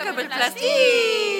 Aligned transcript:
كوكب 0.00 0.18
البلاستيك 0.18 1.39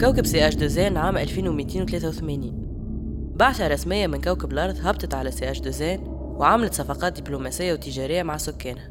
كوكب 0.00 0.26
سي 0.26 0.48
اش 0.48 0.54
دوزين 0.54 0.96
عام 0.96 1.16
2283 1.16 3.32
بعثة 3.36 3.68
رسمية 3.68 4.06
من 4.06 4.20
كوكب 4.20 4.52
الأرض 4.52 4.76
هبطت 4.82 5.14
على 5.14 5.30
سي 5.30 5.50
اش 5.50 5.60
دوزين 5.60 6.00
وعملت 6.08 6.74
صفقات 6.74 7.20
دبلوماسية 7.20 7.72
وتجارية 7.72 8.22
مع 8.22 8.36
سكانها. 8.36 8.90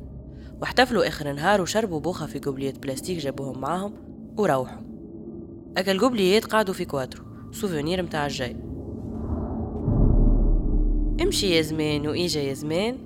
واحتفلوا 0.62 1.08
آخر 1.08 1.32
نهار 1.32 1.62
وشربوا 1.62 2.00
بوخة 2.00 2.26
في 2.26 2.40
قبليات 2.40 2.80
بلاستيك 2.80 3.18
جابوهم 3.18 3.62
معاهم 3.62 3.94
وروحوا. 4.38 4.82
أكل 5.78 6.00
قبليات 6.00 6.46
قعدوا 6.46 6.74
في 6.74 6.86
كواترو 6.86 7.24
سوفونير 7.52 8.04
متاع 8.04 8.26
الجاي. 8.26 8.56
امشي 11.22 11.56
يا 11.56 11.62
زمان 11.62 12.08
وإيجا 12.08 12.42
يا 12.42 12.54
زمان. 12.54 12.98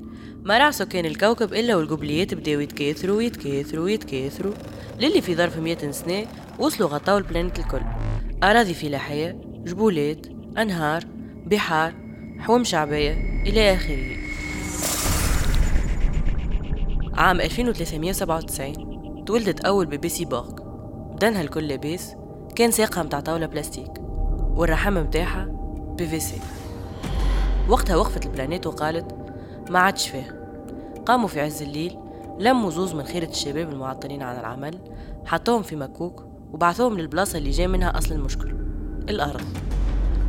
ما 0.43 0.57
راح 0.57 0.69
سكان 0.69 1.05
الكوكب 1.05 1.53
إلا 1.53 1.75
والقبليات 1.75 2.33
بداو 2.33 2.59
يتكاثروا 2.59 3.17
ويتكاثروا 3.17 3.83
ويتكاثروا. 3.83 4.53
للي 4.99 5.21
في 5.21 5.35
ظرف 5.35 5.59
مئة 5.59 5.91
سنة 5.91 6.25
وصلوا 6.59 6.89
غطاو 6.89 7.17
ال 7.17 7.22
planète 7.22 7.59
الكل. 7.59 7.81
أراضي 8.43 8.73
فلاحية 8.73 9.41
جبولات 9.65 10.27
أنهار 10.57 11.03
بحار 11.45 11.93
حوم 12.39 12.63
شعبية 12.63 13.13
إلى 13.47 13.73
آخره. 13.73 14.17
عام 17.13 17.41
2397 17.41 19.25
تولدت 19.25 19.65
أول 19.65 19.85
bébé 19.85 20.09
cyborg 20.09 20.49
بدنها 21.15 21.41
الكل 21.41 21.67
لاباس 21.67 22.15
كان 22.55 22.71
ساقها 22.71 23.03
متاع 23.03 23.19
طاولة 23.19 23.45
بلاستيك 23.45 23.91
والرحم 24.55 24.93
متاعها 24.93 25.45
PVC. 25.97 26.41
وقتها 27.69 27.95
وقفت 27.95 28.25
ال 28.25 28.30
planète 28.30 28.67
وقالت 28.67 29.15
ما 29.69 29.79
عادش 29.79 30.07
فيه. 30.09 30.43
قاموا 31.05 31.27
في 31.27 31.41
عز 31.41 31.61
الليل 31.61 31.97
لموا 32.39 32.69
زوز 32.69 32.93
من 32.95 33.03
خيرة 33.03 33.29
الشباب 33.29 33.69
المعطلين 33.69 34.21
عن 34.21 34.39
العمل 34.39 34.79
حطوهم 35.25 35.61
في 35.61 35.75
مكوك 35.75 36.32
وبعثوهم 36.53 36.97
للبلاصة 36.99 37.37
اللي 37.37 37.49
جاي 37.49 37.67
منها 37.67 37.97
أصل 37.97 38.15
المشكل 38.15 38.55
الأرض. 39.09 39.45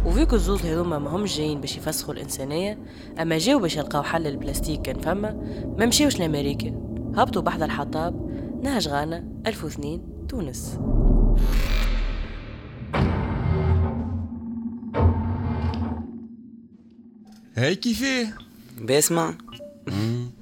وفيكو 0.06 0.36
الزوز 0.36 0.66
هذوما 0.66 0.98
ما 0.98 1.11
همش 1.11 1.36
جايين 1.36 1.61
باش 1.61 1.77
يفسخوا 1.77 2.14
الإنسانية 2.14 2.78
أما 3.20 3.39
جاو 3.39 3.58
باش 3.58 3.77
يلقاو 3.77 4.03
حل 4.03 4.27
البلاستيك 4.27 4.83
كان 4.83 5.00
فما 5.00 5.33
ما 5.78 5.86
مشيوش 5.86 6.19
لأمريكا. 6.19 6.69
هبطوا 7.16 7.42
بحث 7.42 7.62
الحطاب 7.62 8.31
نهج 8.62 8.89
غانا 8.89 9.25
1002 9.47 10.27
تونس. 10.28 10.78
هاي 17.56 17.75
كيفاه 17.75 18.26
باسمع 18.81 19.34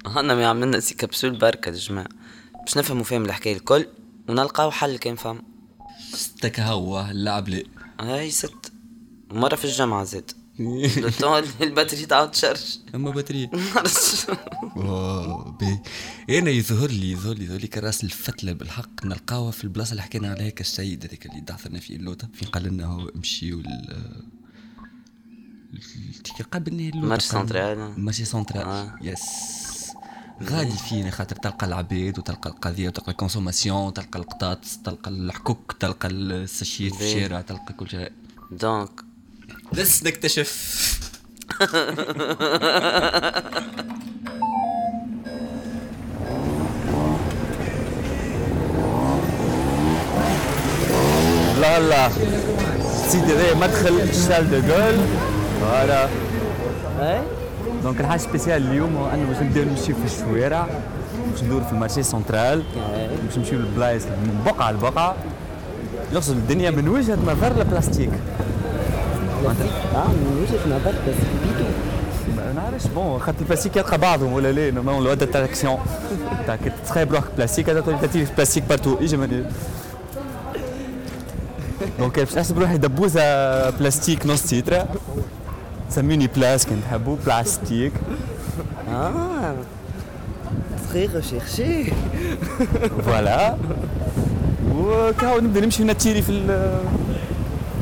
هنا 0.05 0.35
ما 0.35 0.45
عملنا 0.45 0.79
سي 0.79 0.95
كبسول 0.95 1.39
بركة 1.39 1.69
يا 1.69 1.75
جماعة. 1.75 2.07
باش 2.65 2.77
نفهموا 2.77 3.03
فهم 3.03 3.25
الحكاية 3.25 3.55
الكل 3.55 3.85
ونلقاو 4.29 4.71
حل 4.71 4.97
كان 4.97 5.15
فهم 5.15 5.52
ستك 6.15 6.59
هوا 6.59 7.11
اللعب 7.11 7.49
لا 7.49 7.63
هاي 7.99 8.31
ست. 8.31 8.71
مرة 9.31 9.55
في 9.55 9.65
الجامعة 9.65 10.03
زاد 10.03 10.31
الباتري 11.61 12.05
تعاود 12.05 12.31
تشرج 12.31 12.79
أما. 12.95 13.09
أوه 14.77 15.51
بي. 15.51 15.79
أنا 16.39 16.49
يظهر 16.49 16.89
لي 16.89 17.11
يظهر 17.11 17.33
لي 17.35 17.43
يظهر 17.45 17.59
لي 17.59 17.67
كراس 17.67 18.03
الفتلة 18.03 18.53
بالحق 18.53 19.05
نلقاوها 19.05 19.51
في 19.51 19.63
البلاصة 19.63 19.91
اللي 19.91 20.01
حكينا 20.01 20.31
عليها 20.31 20.49
كالسيد 20.49 21.05
هذاك 21.05 21.25
اللي 21.25 21.41
دعثنا 21.41 21.79
فيه 21.79 21.95
اللوطه 21.95 22.27
فين 22.33 22.47
قال 22.47 22.63
لنا 22.63 22.85
هو 22.85 23.09
امشيو 23.15 23.63
قابلني 26.51 26.89
اللوطه 26.89 27.07
مارشي 27.07 27.27
سنترال. 27.27 27.99
مارشي 27.99 28.25
سنترال. 28.25 28.65
آه. 28.65 28.95
يس 29.01 29.21
غادي 30.49 30.77
فينا 30.89 31.11
خاطر 31.11 31.35
تلقى 31.35 31.67
العبيد 31.67 32.19
وتلقى 32.19 32.49
القضية 32.49 32.87
وتلقى 32.87 33.11
الكونسوماسيون 33.11 33.93
تلقى 33.93 34.19
القطاط 34.19 34.59
تلقى 34.85 35.09
الحكوك 35.09 35.75
تلقى 35.79 36.07
السشيت 36.07 36.95
في. 36.95 37.03
الشارع 37.03 37.41
تلقى 37.41 37.73
كل 37.73 37.89
شيء. 37.89 38.11
دونك. 38.51 38.89
بس 39.73 40.03
نكتشف. 40.03 40.99
لا 51.61 51.79
لا. 51.79 52.09
سيدي 53.09 53.33
هذا 53.33 53.53
مدخل 53.55 54.15
شارل 54.27 54.49
دو 54.49 54.59
جول 54.67 54.97
فوالا. 55.59 56.09
دونك 57.83 58.01
الحاجة 58.01 58.19
سبيسيال 58.19 58.67
اليوم 58.71 58.95
هو 58.95 59.07
انه 59.13 59.27
باش 59.27 59.37
نبداو 59.37 59.63
نمشيو 59.63 59.95
في 59.95 60.05
الشوارع 60.05 60.67
باش 61.31 61.43
ندور 61.43 61.63
في 61.63 61.71
المارشي 61.71 62.03
سنترال 62.03 62.63
باش 63.25 63.37
نمشيو 63.37 63.59
للبلايص 63.59 64.03
من 64.03 64.41
بقعه 64.45 64.71
لبقعه 64.71 65.15
يقصد 66.13 66.35
الدنيا 66.35 66.71
من 66.71 66.87
وجهه 66.87 67.17
نظر 67.27 67.61
البلاستيك 67.61 68.09
آه 69.95 70.07
من 70.07 70.41
وجهه 70.41 70.67
نظر 70.77 70.91
بس 70.91 71.15
بيدو 71.43 71.69
ما 72.37 72.53
نعرفش 72.53 72.87
بون 72.87 73.19
خاطر 73.19 73.39
البلاستيك 73.41 73.75
يلقى 73.75 73.97
بعضهم 73.97 74.33
ولا 74.33 74.51
لا 74.51 74.71
نورمالمون 74.71 75.03
لو 75.03 75.13
داتراكسيون 75.13 75.77
تاع 76.47 76.55
كي 76.55 76.69
تتخيل 76.85 77.05
بروحك 77.05 77.27
بلاستيك 77.37 77.69
هذا 77.69 77.81
تولي 77.81 77.97
تاتي 77.97 78.25
في 78.25 78.31
بلاستيك 78.35 78.63
بارتو 78.69 78.99
ايجي 78.99 79.17
ماني 79.17 79.43
دونك 81.99 82.19
باش 82.19 82.35
نحسب 82.35 82.59
روحي 82.59 82.77
دبوزه 82.77 83.69
بلاستيك 83.69 84.25
نص 84.25 84.41
تيترا 84.41 84.87
سميوني 85.95 86.27
بلاس 86.27 86.65
كان 86.65 86.81
تحبوا 86.89 87.17
بلاستيك. 87.25 87.91
آه. 88.89 89.55
تري 90.93 91.05
ريشيرشي 91.05 91.93
فوالا. 93.05 93.55
وكاو 94.75 95.39
نبدأ 95.39 95.61
نمشي 95.61 95.83
نتيري 95.83 96.21
في 96.21 96.47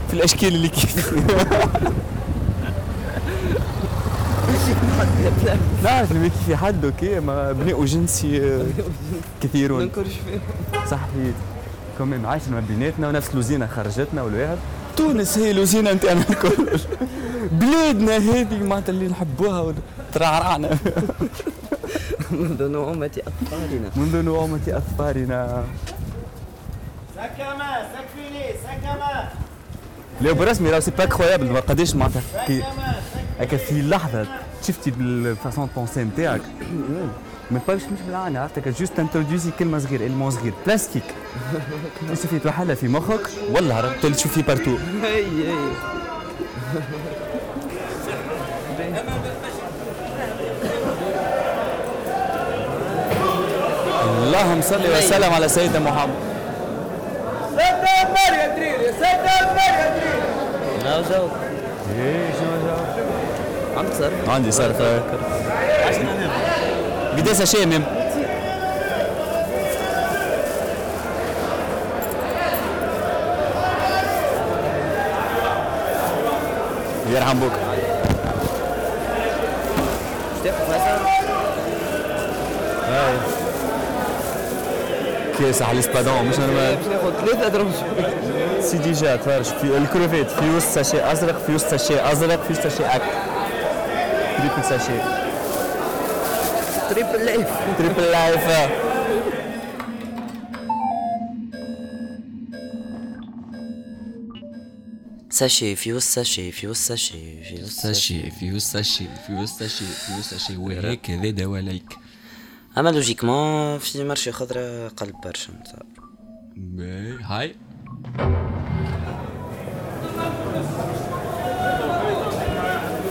في 0.08 0.14
الأشكال 0.14 0.56
اللي 0.56 0.68
كيف. 0.68 1.14
نعرف 5.84 6.12
اللي 6.12 6.30
كيف 6.30 6.54
حد 6.54 6.86
أوكي 6.86 7.20
ما 7.20 7.52
بناء 7.52 7.86
جنسي 7.86 8.44
آه، 8.44 8.66
كثيرون. 9.42 9.90
صحيح 10.92 11.36
كمان 12.00 12.26
عايشين 12.26 12.54
ما 12.54 12.64
بيناتنا 12.70 13.08
ونفس 13.08 13.36
لوزينه 13.36 13.68
خرجتنا 13.68 14.22
والواحد 14.22 14.58
تونس 15.02 15.38
هي 15.38 15.54
لوزينه 15.54 15.92
انت 15.92 16.06
أنا 16.06 16.22
الكل 16.30 16.80
بلادنا 17.52 18.18
هذه 18.18 18.64
معناتها 18.64 18.92
اللي 18.92 19.08
نحبوها 19.08 19.74
وترعرعنا 20.12 20.78
منذ 22.32 22.68
نعومة 22.68 23.22
أطفالنا 23.28 23.90
منذ 23.96 24.22
نعومة 24.26 24.60
أظفارنا. 24.68 25.64
سكما 27.16 27.88
سكفيني 27.94 28.44
سكما 28.64 29.30
لا 30.22 30.32
برسمي 30.32 30.70
راه 30.70 30.80
سي 30.80 30.92
با 30.92 31.04
انكرويابل 31.04 31.62
قداش 31.62 31.96
معناتها 31.96 32.22
كي 32.47 32.64
هكا 33.40 33.58
في 33.58 33.82
لحظة 33.82 34.26
شفتي 34.68 34.92
بالفاسون 34.92 35.70
بونسي 35.76 36.04
نتاعك 36.04 36.42
ما 37.52 37.59
باش 37.68 37.82
مش 37.84 38.00
بالعانة 38.08 38.40
عرفتك 38.40 38.68
جوست 38.68 39.00
انتروديوسي 39.00 39.52
كلمه 39.59 39.80
صغيره 39.80 40.06
المون 40.06 40.32
صغير 40.32 40.53
بلاستيك 40.66 41.03
تشوفي 42.12 42.40
توحلها 42.40 42.76
في 42.76 42.88
مخك 42.88 43.30
والله 43.52 43.76
عرفت 43.76 44.02
تولي 44.02 44.16
تشوفي 44.16 44.42
بارتو 44.42 44.78
هي 45.03 45.48
هي 45.48 45.53
اللهم 54.24 54.62
صل 54.62 54.82
وسلم 54.97 55.34
على 55.34 55.50
سيدنا 55.50 55.80
محمد 55.80 56.16
لا 60.84 61.02
جو 61.02 61.28
إيه 61.97 62.30
شنو 62.40 62.52
جاوب 62.66 62.86
عندك 63.78 63.94
صار 63.94 64.12
عندي 64.28 64.52
صرف 64.52 64.82
قديش 67.17 67.52
شامم؟ 67.52 67.84
يرحم 77.13 77.40
بوك. 77.40 77.52
كيس 85.37 85.61
على 85.61 85.72
الإسبادون 85.72 86.25
مش 86.25 86.35
أنا 86.37 86.47
باش 86.47 86.87
ناخذ 86.87 87.25
ثلاثة 87.25 87.47
درهم 87.47 87.72
سيدي 88.61 88.91
جات 88.91 89.23
في 89.29 89.78
الكروفيت 89.78 90.29
في 90.31 90.49
وسط 90.55 90.67
ساشي 90.67 91.11
أزرق 91.11 91.37
في 91.47 91.55
وسط 91.55 91.67
ساشي 91.67 92.11
أزرق 92.11 92.43
في 92.43 92.53
وسط 92.53 92.63
ساشي 92.63 92.85
اكل 92.85 93.02
تريبل 94.37 94.63
ساشي 94.69 95.21
تريبل 96.91 97.26
لايف 97.26 97.47
تريبل 97.78 98.03
لايف 98.03 98.72
ساشي 105.29 105.76
فيوز 105.76 106.02
ساشي 106.02 106.52
فيوز 106.52 106.78
ساشي 106.78 107.43
فيوز 107.43 107.70
ساشي 107.70 108.22
ساشي 108.22 108.32
فيو 108.32 108.59
ساشي 108.59 109.05
فيو 109.28 109.46
ساشي 109.46 109.85
فيو 109.85 110.22
ساشي 110.22 110.58
وهيك 110.58 111.11
هذا 111.11 111.29
دواء 111.29 111.58
عليك 111.58 111.97
اما 112.78 112.90
لوجيكمون 112.90 113.78
في 113.78 114.03
مرشي 114.03 114.32
خضرة 114.32 114.87
قلب 114.87 115.16
برشا 115.23 115.53
هاي 117.23 117.55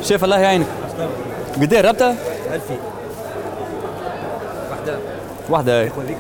شيف 0.03 0.25
الله 0.25 0.39
يعينك 0.39 0.67
قد 1.57 1.73
إيه 1.75 1.81
ربطه؟ 1.81 2.11
ألفي 2.55 3.00
واحدة. 4.81 4.99
واحدة. 5.49 5.81
هاي 5.83 5.91
وذيك 5.97 6.17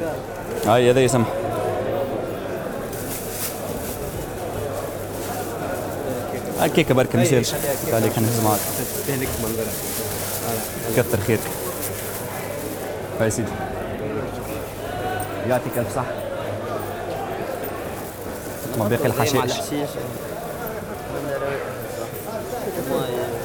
هاي 0.66 0.90
هذا 0.90 1.00
يسمح 1.00 1.26
هكيك 6.60 6.92
بركة 6.92 7.16
ما 7.16 7.22
يصيرش 7.22 7.52
عليك 7.92 8.18
نهز 8.18 8.44
معاك 8.44 8.60
تهلك 9.08 9.28
منظرها 9.42 9.72
كثر 10.96 11.18
خيرك. 11.26 11.40
هاي 13.20 13.30
سيدي. 13.30 13.50
يعطيك 15.48 15.78
ألف 15.78 15.94
صحة 15.94 16.12
ما 18.78 18.88
باقي 18.88 19.06
الحشائش 19.06 19.52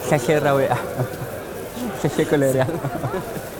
شاشة 0.09 0.37
الروائح 0.37 0.77
شاشة 2.03 2.23
كل 2.31 2.43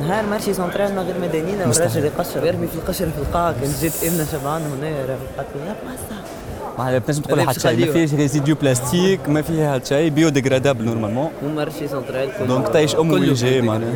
نهار 0.00 0.26
marché 0.26 0.54
central 0.54 0.92
من 0.92 0.98
غير 0.98 1.18
مدينينا 1.20 1.66
والراجل 1.66 2.04
يقشر. 2.04 2.46
يرمي 2.46 2.66
في 2.66 2.74
القشرة 2.74 3.10
في 3.10 3.18
القاع 3.18 3.52
كان 3.52 3.72
جيت 3.80 4.04
امنا 4.04 4.24
شبعان 4.32 4.62
هنا 4.62 4.88
راه 4.90 5.16
قالت 5.36 5.48
لي. 5.54 5.66
يا 5.66 5.76
باسا 5.84 6.92
ما 6.92 6.98
بتنجم 6.98 7.22
تقول 7.22 7.40
حتى 7.48 7.60
شيء 7.60 7.86
ما. 7.86 7.92
فيهش 7.92 8.14
résidu 8.14 8.54
بلاستيك 8.54 9.28
ما 9.28 9.42
فيها 9.42 9.74
حتى 9.74 9.86
شيء 9.86 10.10
biodégradable 10.10 10.28
normalement 10.28 10.84
و 10.84 11.30
marché 11.42 11.88
central 11.88 12.30
donc 12.46 12.68
تعيش 12.68 12.96
ام 12.96 13.10
وين 13.10 13.34
جاي. 13.34 13.60
معناها. 13.62 13.94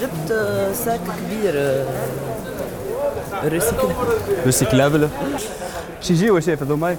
جبت 0.00 0.30
آه، 0.30 0.72
ساك 0.72 1.00
كبير 1.00 1.52
آه، 1.56 1.84
ريسيكل 3.44 3.88
ريسيكلابل 4.46 5.08
شي 6.00 6.12
يجيو 6.12 6.40
شايف 6.40 6.62
هذوما 6.62 6.96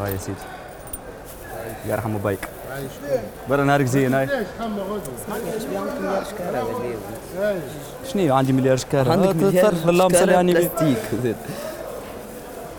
هاي 0.00 0.12
يا 0.12 0.18
سيدي. 0.18 0.38
يرحموا 1.88 2.20
بايك 2.20 2.48
برا 3.48 3.64
نهارك 3.64 3.86
زين 3.86 4.14
هاي. 4.14 4.28
شنو 8.12 8.34
عندي 8.34 8.52
مليار 8.52 8.76
شكارة. 8.76 9.12
عندك 9.12 9.36
مليار 9.36 9.64
صرف 9.64 9.88
الله 9.88 10.06
مصلي 10.06 10.18
شكارة 10.18 10.36
على 10.36 10.40
النبي 10.40 10.68
بلاستيك. 10.68 10.98
زاد. 11.22 11.36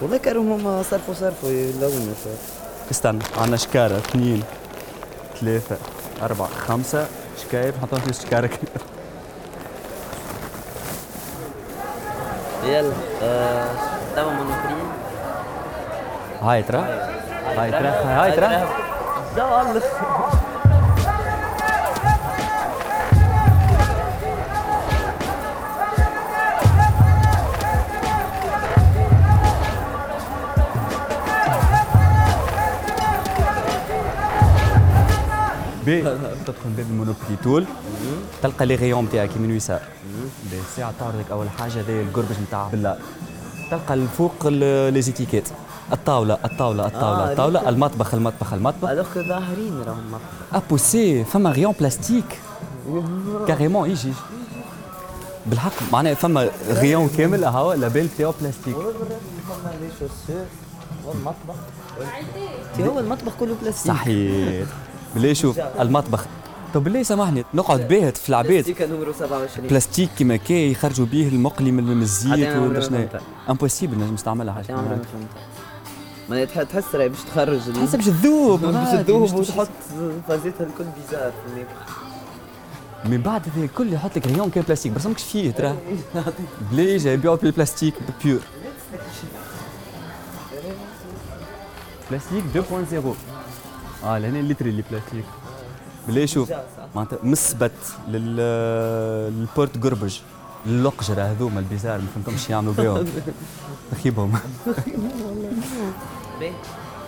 والله 0.01 0.17
كانوا 0.17 0.55
هما 0.55 0.83
صرفوا 0.83 1.13
صرفوا 1.13 1.49
يلونوا. 1.49 2.13
استنى 2.91 3.19
عندنا 3.37 3.57
شكارة. 3.57 3.97
اثنين 3.97 4.43
ثلاثة 5.41 5.77
أربعة 6.21 6.47
خمسة. 6.47 7.07
شكاير 7.43 7.73
نحطهم 7.77 7.99
في 7.99 8.13
شكارة 8.13 8.49
يلا 12.63 12.91
آه، 13.23 13.67
توا 14.15 14.31
مونوبري 14.31 14.75
هاي 16.41 16.63
ترى. 16.63 16.79
هاي 17.57 17.71
ترى. 17.71 17.87
هاي 17.87 18.31
ترى. 18.31 18.86
يلا 19.37 19.79
بي 35.85 36.01
تدخل 36.45 36.69
باب 36.77 36.85
المونوبولي 36.89 37.35
تول 37.43 37.65
تلقى 38.43 38.65
لي 38.65 38.75
غيون 38.75 39.05
نتاعك 39.05 39.35
يمين 39.35 39.51
ويسار 39.51 39.81
بي. 40.51 40.59
الساعة 40.59 40.93
تعرضك 40.99 41.31
أول 41.31 41.49
حاجة 41.49 41.71
هذا 41.81 41.91
الجربج 42.01 42.35
نتاع 42.47 42.67
بالله 42.67 42.97
تلقى 43.71 43.93
الفوق 43.93 44.33
ال- 44.45 44.93
لي 44.93 45.01
زيتيكيت 45.01 45.49
الطاولة 45.93 46.37
الطاولة 46.45 46.85
الطاولة 46.87 47.23
آه، 47.27 47.31
الطاولة 47.31 47.69
المطبخ 47.69 48.13
المطبخ 48.13 48.53
المطبخ. 48.53 48.89
كو 49.13 49.21
ظاهرين 49.21 49.81
راهم 49.87 50.19
ابوسي 50.53 51.23
فما 51.23 51.49
غيون 51.51 51.73
بلاستيك 51.79 52.39
كاريمون 53.47 53.89
يجي 53.89 54.13
بالحق 55.45 55.71
معناها 55.91 56.13
فما 56.13 56.49
غيون 56.69 57.09
كامل 57.17 57.43
هاو 57.43 57.73
لابيل 57.73 58.07
بتاعو 58.15 58.33
بلاستيك 58.41 58.75
فما 58.75 59.71
لي 59.81 59.89
شوسور 59.99 60.45
والمطبخ 61.05 61.55
هو 62.79 62.99
المطبخ 62.99 63.31
كله 63.39 63.55
بلاستيك 63.61 63.91
صحيح. 63.93 64.65
بالله 65.13 65.33
شوف 65.33 65.59
المطبخ. 65.59 66.25
طب 66.73 66.83
بالله 66.83 67.03
سامحني 67.03 67.43
نقعد 67.53 67.87
باهت 67.87 68.17
في 68.17 68.29
العباد 68.29 68.51
بلاستيك 68.51 68.81
نمرو 68.81 69.13
27 69.13 69.67
بلاستيك 69.67 70.09
كيما 70.17 70.35
كي 70.35 70.71
يخرجوا 70.71 71.05
به 71.05 71.27
المقلي 71.27 71.71
من 71.71 72.01
الزيت 72.01 72.33
ولا 72.55 72.67
ما 72.67 72.79
شنو. 72.81 73.07
impossible 73.49 73.97
نجم 73.97 74.13
نستعملها. 74.13 74.53
حاجة 74.53 74.75
ما 76.29 76.45
تحس 76.45 76.95
راهي 76.95 77.09
باش 77.09 77.19
تخرج 77.21 77.59
حسب 77.59 77.97
باش 77.97 78.05
تذوب 78.05 78.65
باش 78.65 79.05
تذوب 79.05 79.33
وتحط 79.33 79.69
فازيتها 80.27 80.67
الكل 80.67 80.83
bizarre 80.83 81.31
من 83.05 83.21
بعد 83.21 83.41
هذا 83.55 83.65
الكل 83.65 83.93
يحط 83.93 84.17
لك 84.17 84.27
rayon 84.27 84.49
كان 84.49 84.63
بلاستيك 84.63 84.91
بس 84.91 85.05
ماكش 85.05 85.23
فيه 85.23 85.51
ترى. 85.51 85.75
بلي 86.71 86.97
جاي 86.97 87.13
يبيعوا 87.13 87.35
بالبلاستيك 87.35 87.93
بيور 88.23 88.39
بلاستيك 92.11 92.43
2.0 92.55 94.05
آه 94.05 94.17
لهنا 94.17 94.39
اللتر 94.39 94.65
اللي 94.65 94.83
بلاستيك. 94.91 95.25
بلي 96.07 96.27
شوف 96.27 96.51
معناتها 96.95 97.19
مثبت 97.23 97.71
لل 98.07 98.35
للبورت 99.33 99.83
قربج. 99.83 100.17
اللقجرة 100.67 101.21
هذوما 101.21 101.59
البيزار 101.59 101.97
ما 101.97 102.07
فهمتهمش 102.15 102.49
يعملوا 102.49 102.73
بيهم. 102.73 103.05
تخيبهم. 103.91 104.33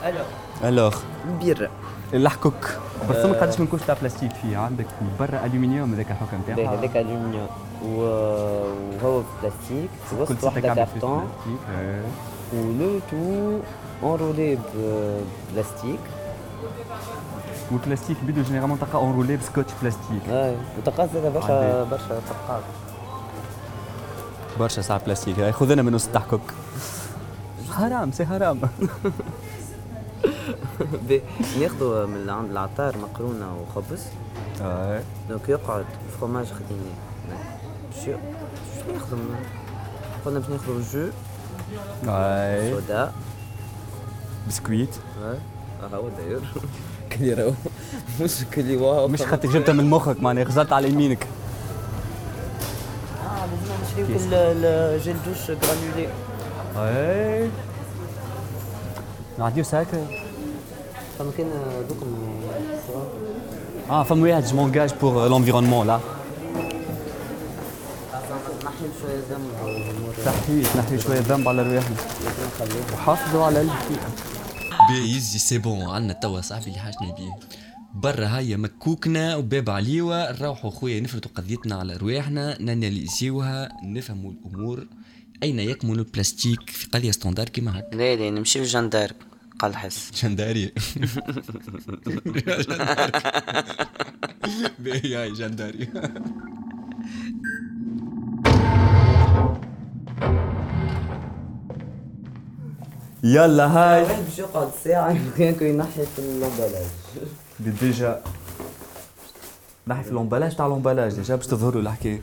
ألو 0.05 0.23
ألوغ. 0.63 0.95
بيرة 1.39 1.69
الحكوك 2.13 2.69
بس 3.09 3.25
ما 3.25 3.33
قداش 3.33 3.59
من 3.59 3.67
كوش 3.67 3.81
تاع 3.81 3.95
بلاستيك 4.01 4.31
فيه. 4.31 4.57
عندك 4.57 4.85
برا 5.19 5.45
ألومنيوم 5.45 5.93
هذاك 5.93 6.11
الحكم 6.11 6.41
تاعها. 6.47 6.79
هذاك 6.79 6.97
ألومنيوم. 6.97 7.47
وهو 7.85 9.21
بلاستيك. 9.41 9.89
وسط 10.19 10.45
فيه 10.45 10.59
كارتون. 10.61 11.29
إيه. 11.79 12.03
ولو 12.53 12.99
تو 13.11 13.59
اونرولي 14.03 14.57
بلاستيك. 15.53 15.99
والبلاستيك 17.71 18.17
بيدو 18.23 18.41
جينيرالمون 18.41 18.79
تلقى 18.79 18.97
اونرولي 18.97 19.37
بسكوتش 19.37 19.71
بلاستيك. 19.81 20.29
اي 20.29 20.55
وتقاس 20.77 21.09
هذا 21.09 21.29
برشا 21.29 21.77
عندي. 21.77 21.89
برشا 21.89 22.07
فرقات 22.07 22.63
برشا 24.59 24.81
ساعة 24.81 25.05
بلاستيك. 25.05 25.39
هاي 25.39 25.51
خذنا 25.51 25.81
منه 25.81 25.97
ست 25.97 26.17
حكوك 26.17 26.41
حرام 27.71 28.11
سي 28.11 28.25
حرام. 28.25 28.59
باهي 31.09 31.21
ياخذوا 31.57 32.05
من 32.05 32.29
عند 32.29 32.51
العطار 32.51 32.97
مقرونة 32.97 33.57
وخبز. 33.61 34.01
اي 34.61 35.01
دونك 35.29 35.49
يقعد 35.49 35.85
فروماج 36.19 36.45
خديناه 36.45 36.95
شو 37.95 38.01
شو 38.05 38.93
ياخذوا 38.93 39.19
من- 39.19 39.35
قلنا 40.25 40.39
باش 40.39 40.49
ناخذوا 40.49 40.81
جو 40.93 41.09
اي 42.11 42.71
سودا 42.71 43.11
بسكويت 44.47 44.89
ها 45.21 45.35
هو 45.95 46.09
داير 46.09 46.41
كلي 47.11 47.33
راهو 47.33 47.51
مش 48.21 48.31
كلي 48.53 48.77
واو 48.77 49.07
مش 49.07 49.21
خاطر 49.21 49.49
جبتها 49.49 49.73
من 49.73 49.89
مخك 49.89 50.23
معناها 50.23 50.43
غزلت 50.43 50.73
على 50.73 50.89
يمينك 50.89 51.23
آه 51.23 51.38
لازم 53.99 54.15
نشريو 54.15 54.29
كل 54.29 54.65
الجيل 54.65 55.15
دوش 55.25 55.51
جرانولي 55.51 56.07
اي 56.77 57.49
نعديو 59.39 59.63
sac 59.63 59.87
فما 61.19 61.31
كان 61.37 61.49
دوكم 61.89 62.17
آه 63.89 64.03
فما 64.03 64.29
واحد 64.29 64.45
je 64.45 64.55
m'engage 64.55 64.93
pour 65.01 65.27
l'environnement 65.27 65.87
لا 65.87 65.99
نحيل 68.65 68.89
شوية 69.01 69.19
ذنب 69.29 69.51
على 69.61 69.77
الأمور 69.77 70.13
تحيي 70.25 70.63
نحي 70.77 70.99
شوية 70.99 71.19
ذنب 71.19 71.47
على 71.47 71.61
رواحنا 71.61 71.95
لكن 71.95 72.65
نخليه 72.65 72.93
وحافظوا 72.93 73.45
على 73.45 73.61
البيئه 73.61 74.09
بي 74.89 75.17
يزي 75.17 75.39
c'est 75.39 75.57
bon 75.57 75.81
عندنا 75.81 76.13
توا 76.13 76.41
صاحبي 76.41 76.65
اللي 76.67 76.79
حاجنا 76.79 77.15
بيه 77.15 77.35
برا 77.93 78.27
هيا 78.37 78.57
مكوكنا 78.57 79.35
وباب 79.35 79.69
عليوة. 79.69 80.31
نروحوا 80.31 80.69
خويا 80.71 80.99
نفرضوا 80.99 81.31
قضيتنا 81.35 81.75
على 81.75 81.97
رواحنا 81.97 82.61
ناناليزيوها 82.61 83.69
نفهموا 83.83 84.31
الأمور. 84.31 84.87
أين 85.43 85.59
يكمن 85.59 85.99
البلاستيك 85.99 86.69
في 86.69 86.87
قضية 86.87 87.11
ستاندار 87.11 87.49
كيما 87.49 87.79
هكا؟ 87.79 87.95
لا 87.95 88.15
لا 88.15 88.29
نمشي 88.29 88.59
للجندار 88.59 89.11
قال 89.59 89.75
حس. 89.75 90.11
جنداري. 90.23 90.71
باهي 94.79 95.15
هاي 95.15 95.33
جنداري. 95.33 95.87
يلا 103.23 103.65
هاي. 103.67 104.03
باش 104.03 104.39
يقعد 104.39 104.71
ساعة 104.83 105.11
ينحي 105.39 105.53
في 106.15 106.19
الامبلاج 106.19 106.85
دي 107.59 107.69
ديجا 107.69 108.21
نحي 109.87 110.03
في 110.03 110.11
الامبلاج 110.11 110.55
تاع 110.55 110.65
الامبلاج 110.65 111.13
ديجا 111.13 111.35
باش 111.35 111.47
تظهروا 111.47 111.81
الحكاية. 111.81 112.21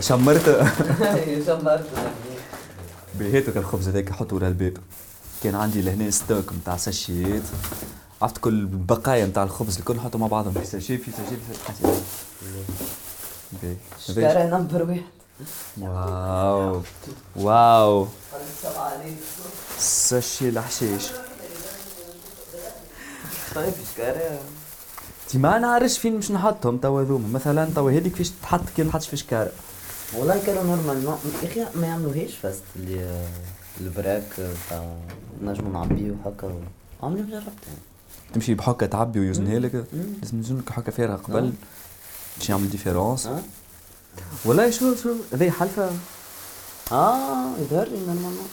شمرت. 0.00 0.46
شمرت. 1.46 1.88
بهيتك 3.14 3.56
الخبز 3.56 3.88
هذاك 3.88 4.12
حطوا 4.12 4.38
ورا 4.38 4.48
الباب. 4.48 4.76
كان 5.42 5.54
عندي 5.54 5.82
لهنا 5.82 6.10
stock 6.10 6.52
نتاع 6.52 6.76
ساشيات. 6.76 7.42
عرفت 8.22 8.38
كل 8.38 8.54
البقايا 8.54 9.26
نتاع 9.26 9.42
الخبز 9.42 9.78
الكل 9.78 9.96
نحطوا 9.96 10.20
مع 10.20 10.26
بعضهم. 10.26 10.52
في 10.52 10.64
ساشي 10.64 10.98
في 10.98 11.10
ساشي 11.10 11.36
في 11.36 11.54
ساشي 13.58 14.14
شكرا 14.14 14.46
نمبر 14.46 14.82
واحد. 14.82 15.02
واو. 15.80 16.82
واو. 17.36 18.08
sachet 19.80 20.48
الحشيش 20.48 21.06
طيب 23.54 23.72
شكرا 23.94 24.38
تي 25.28 25.38
ما 25.38 25.58
نعرفش 25.58 25.98
فين 25.98 26.16
باش 26.16 26.30
نحطهم 26.32 26.76
توا 26.78 27.02
هذوما. 27.02 27.28
مثلا 27.28 27.70
توا 27.74 27.90
هذيك 27.90 28.14
فيش 28.16 28.30
تحط 28.42 28.60
كي 28.76 28.82
نحطش 28.82 29.08
في 29.08 29.16
شكاره 29.16 29.52
والله 30.14 30.42
كانوا 30.46 30.62
نورمالمون 30.62 31.18
يا 31.42 31.48
أخي 31.48 31.66
ما 31.74 31.86
يعملوهاش 31.86 32.34
فاست 32.42 32.62
اللي 32.76 33.26
البراك 33.80 34.36
تاع 34.70 34.96
نجمو 35.42 35.70
نعبيه 35.70 36.14
هكا 36.26 36.54
عمري 37.02 37.22
ما 37.22 37.30
جربت 37.30 37.64
تمشي 38.34 38.54
بحكه 38.54 38.86
تعبي 38.86 39.20
ويوزنها 39.20 39.58
لك. 39.58 39.84
لازم 40.22 40.36
يوزنلك 40.36 40.70
حكه 40.70 40.92
فارغه 40.92 41.16
قبل 41.16 41.52
باش 42.38 42.48
يعمل 42.50 42.70
ديفيرونس 42.70 43.26
ها 43.26 43.42
والله 44.44 44.70
شو 44.70 44.94
شو 44.94 45.14
هذه 45.32 45.50
حلفة. 45.50 45.90
آه 46.92 47.50
يظهر 47.58 47.88
لي 47.88 47.98
نورمالمون. 47.98 48.48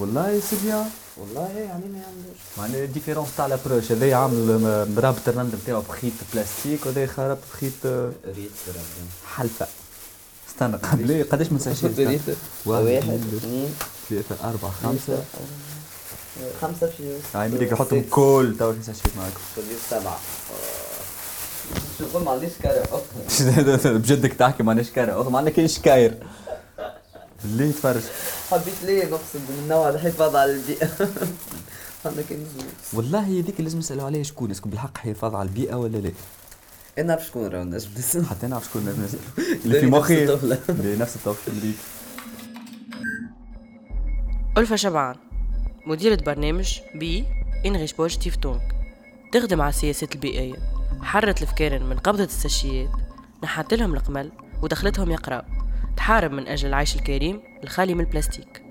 والله 0.00 0.40
سي 0.40 0.56
بيان 0.64 0.90
والله 1.16 1.48
يعني 1.58 1.84
ما 1.92 1.98
يعملوش. 1.98 2.38
معناها 2.58 2.84
الديفيرونس 2.84 3.28
تاع 3.36 3.46
لابروش 3.46 3.92
هذا 3.92 4.14
عامل 4.16 4.86
مرابط 4.96 5.28
الرند 5.28 5.54
نتاعو 5.54 5.80
بخيط 5.80 6.12
بلاستيك 6.34 6.86
وهذا 6.86 7.06
خرب 7.06 7.38
بخيط 7.52 7.72
آه، 7.86 8.10
ريت 8.36 8.50
حلفة. 9.36 9.66
استنى 10.48 10.76
قبل 10.76 11.24
قداش 11.32 11.52
من 11.52 11.58
ساشي 11.58 11.86
واحد 12.66 13.20
اثنين 13.36 13.74
ثلاثة 14.10 14.36
أربعة 14.50 14.70
خمسة. 14.82 15.24
خمسة. 16.60 16.86
في 16.86 17.18
هاي 17.34 17.48
بدك 17.48 17.72
نحطهم 17.72 18.04
كل 18.10 18.54
توا 18.58 18.72
في 18.72 18.82
ساشي 18.82 19.00
معاكم. 19.16 19.40
تجيب 19.56 19.76
سبعة. 19.90 20.18
شو 21.98 22.04
تقول 22.04 22.22
ما 22.22 22.30
عنديش 22.30 22.52
كاري؟ 22.62 22.82
بجدك 23.98 24.32
تحكي 24.32 24.62
ما 24.62 24.70
عندناش 24.70 24.90
كاري؟ 24.90 25.12
ما 25.12 25.38
عندنا 25.38 25.54
كاين 25.54 25.68
شكاير. 25.68 26.14
اللي 27.44 27.72
تفرج. 27.72 28.02
حبيت 28.50 28.74
ليه 28.84 29.04
نقصد 29.04 29.40
من 29.50 29.66
نوع 29.68 29.88
الحفاظ 29.88 30.36
على 30.36 30.52
البيئة؟ 30.52 30.86
كاين 32.28 32.46
زوج 32.56 32.64
والله 32.92 33.20
هذيك 33.20 33.60
لازم 33.60 33.78
نسالوا 33.78 34.04
عليها 34.04 34.22
شكون 34.22 34.50
اسكو 34.50 34.68
بالحق 34.68 34.98
حفاظ 34.98 35.34
على 35.34 35.48
البيئة 35.48 35.74
ولا 35.74 35.96
لا؟ 35.98 36.12
أنا 36.98 37.06
نعرف 37.06 37.26
شكون 37.26 37.46
راهو 37.46 37.62
الناس 37.62 37.88
حتى 38.30 38.46
نعرف 38.46 38.64
شكون 38.64 38.88
الناس 38.88 39.10
اللي 39.64 39.80
في 39.80 39.86
نفس 39.86 39.94
مخي. 39.96 40.24
الطفلة. 40.24 40.58
اللي 40.68 40.96
نفس 40.96 41.16
الطفل 41.16 41.50
اللي 41.52 41.72
ألفة 44.58 44.76
شبعان. 44.76 45.16
مديرة 45.86 46.22
برنامج 46.26 46.78
بي 46.94 47.24
إنغيش 47.66 47.92
بوزيتيف 47.92 48.36
تونك 48.36 48.74
تخدم 49.32 49.60
على 49.60 49.68
السياسات 49.68 50.14
البيئية 50.14 50.54
حرت 51.02 51.42
الفكارن 51.42 51.82
من 51.82 51.96
قبضة 51.98 52.24
الساشيات 52.24 52.90
نحت 53.44 53.74
لهم 53.74 53.94
القمل 53.94 54.32
ودخلتهم 54.62 55.10
يقراو 55.10 55.42
تحارب 55.96 56.32
من 56.32 56.48
أجل 56.48 56.68
العيش 56.68 56.96
الكريم 56.96 57.40
الخالي 57.64 57.94
من 57.94 58.00
البلاستيك. 58.00 58.62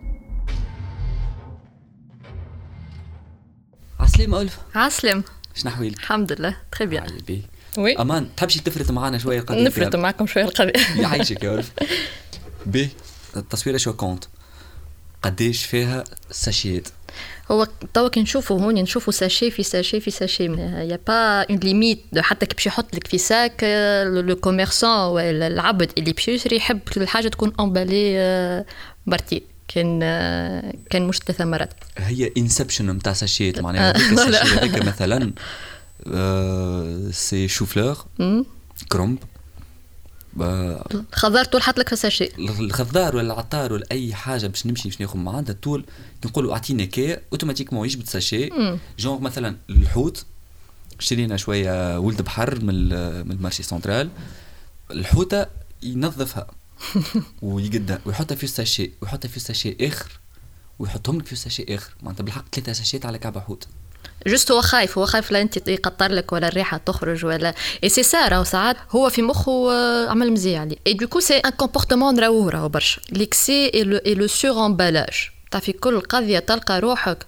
عسلامة 4.00 4.42
ألفة. 4.42 4.58
عسلامة 4.76 5.24
شنو 5.56 5.72
أحوالك؟ 5.72 5.98
الحمد 6.00 6.32
لله. 6.32 6.58
très 6.72 6.86
bien. 6.86 7.18
oui. 7.78 7.96
أمان 8.02 8.30
تحبش 8.38 8.56
تفرط 8.56 8.92
معنا 8.92 9.18
شوية 9.18 9.42
قضية 9.42 9.64
نفرط 9.64 9.96
معكم 9.96 10.28
شوية 10.28 10.44
القضية 10.44 10.74
يعيشك 11.04 11.44
يا 11.44 11.56
ألفة. 11.56 11.72
بيه 12.66 12.90
التصويرة 13.38 13.78
شو 13.78 13.94
كونت 13.94 14.24
قديش 15.22 15.66
فيها 15.66 16.04
ساشيات؟ 16.32 16.88
هو 17.52 17.68
توا 17.94 18.08
كي 18.08 18.22
نشوفوا 18.22 18.62
هوني 18.62 18.82
نشوفوا 18.82 19.14
ساشي 19.14 19.52
في 19.52 19.64
ساشي 19.64 20.00
في 20.00 20.12
ساشي 20.12 20.44
il 20.44 21.00
y 21.08 21.15
a 21.15 21.21
pas 21.21 21.42
une 21.42 21.58
limite 21.58 22.06
حتى 22.18 22.46
كي 22.46 22.56
باش 22.56 22.66
يحط 22.66 22.96
لك 22.96 23.08
في 23.08 23.18
sac 23.18 23.64
le 24.08 24.36
commerçant 24.36 24.90
ولا 24.90 25.48
العبد 25.48 25.92
اللي 25.98 26.14
باش 26.14 26.28
يشري 26.28 26.56
يحب 26.56 26.80
الحاجة 26.98 27.28
تكون 27.28 27.54
emballée 27.60 28.66
مرتين 29.08 29.42
كان 29.68 30.00
آه، 30.04 30.74
كان 30.90 31.08
مش 31.08 31.18
ثلاث 31.18 31.42
مرات. 31.42 31.74
هي 31.98 32.32
inception 32.38 32.90
نتاع 32.90 33.14
ساشيات 33.14 33.60
معناها 33.60 33.96
آه، 33.96 33.98
هذيك 34.60 34.86
مثلا 34.86 35.32
آه، 36.14 37.10
سي 37.12 37.48
شو 37.48 37.66
فلور 37.66 38.06
مم. 38.20 38.46
كرومب. 38.92 39.18
آه، 40.42 40.86
خضار 41.12 41.46
طول 41.46 41.62
حط 41.62 41.80
لك 41.80 41.90
في 41.90 41.96
ساشي 41.96 42.30
الخضار 42.40 43.16
ولا 43.16 43.34
العطار 43.34 43.74
ولا 43.74 43.86
أي 43.92 44.14
حاجة 44.14 44.48
باش 44.48 44.66
نمشي 44.68 44.90
باش 44.90 45.02
ناخذ 45.02 45.18
معاه 45.20 45.42
طول 45.42 45.86
نقولوا 46.26 46.54
اعطينا 46.54 46.86
كي 46.86 47.18
automatiquement 47.32 47.86
يجبد 47.86 48.08
ساشي. 48.10 48.50
جونغ 49.00 49.20
مثلا 49.20 49.56
الحوت 49.70 50.26
شرينا 51.00 51.38
شوية 51.38 52.00
ولد 52.00 52.22
بحر 52.22 52.60
من 52.60 52.90
من 53.28 53.32
الـ 53.32 53.36
marché 53.36 53.64
central. 53.64 54.10
الحوتة 54.92 55.46
ينظفها 55.84 56.48
ويقدها 57.42 58.00
ويحطها 58.06 58.36
في 58.36 58.48
ساشي 58.48 58.92
ويحطها 59.02 59.30
في 59.30 59.40
ساشي 59.40 59.78
آخر 59.82 60.20
ويحطهم 60.80 61.18
لك 61.20 61.26
في 61.26 61.36
ساشي 61.36 61.66
آخر. 61.76 61.92
معناتها 62.02 62.24
بالحق 62.24 62.46
ثلاثة 62.56 62.74
ساشيات 62.74 63.06
على 63.06 63.20
كعبه 63.20 63.40
حوت. 63.40 63.68
juste 64.28 64.52
هو 64.52 64.62
خايف 64.62 64.98
هو 64.98 65.06
خايف 65.06 65.32
لا 65.32 65.42
أنت 65.42 65.68
يقطر 65.68 66.12
لك 66.12 66.34
ولا 66.34 66.48
الريحة 66.48 66.78
تخرج 66.78 67.26
ولا. 67.26 67.54
اي 67.84 67.90
سي 67.90 68.04
سا 68.04 68.28
راهو 68.28 68.44
ساعات 68.44 68.76
هو 68.92 69.10
في 69.10 69.22
مخه 69.22 69.72
آه، 69.72 70.10
عمل 70.10 70.32
مزيان 70.32 70.62
عليه 70.62 70.76
et 70.88 70.94
du 70.94 71.02
coup 71.02 71.20
c'est 71.20 71.38
un 71.38 71.50
comportement 71.50 72.16
نراوه 72.16 72.50
راهو 72.50 72.70
برشا. 72.70 73.02
l'excès 73.12 73.72
et 73.74 74.14
le 74.16 74.28
suremballage 74.28 75.30
تعرفي 75.52 75.72
كل 75.72 76.02
قضية 76.02 76.40
تلقى 76.40 76.80
روحك 76.80 77.26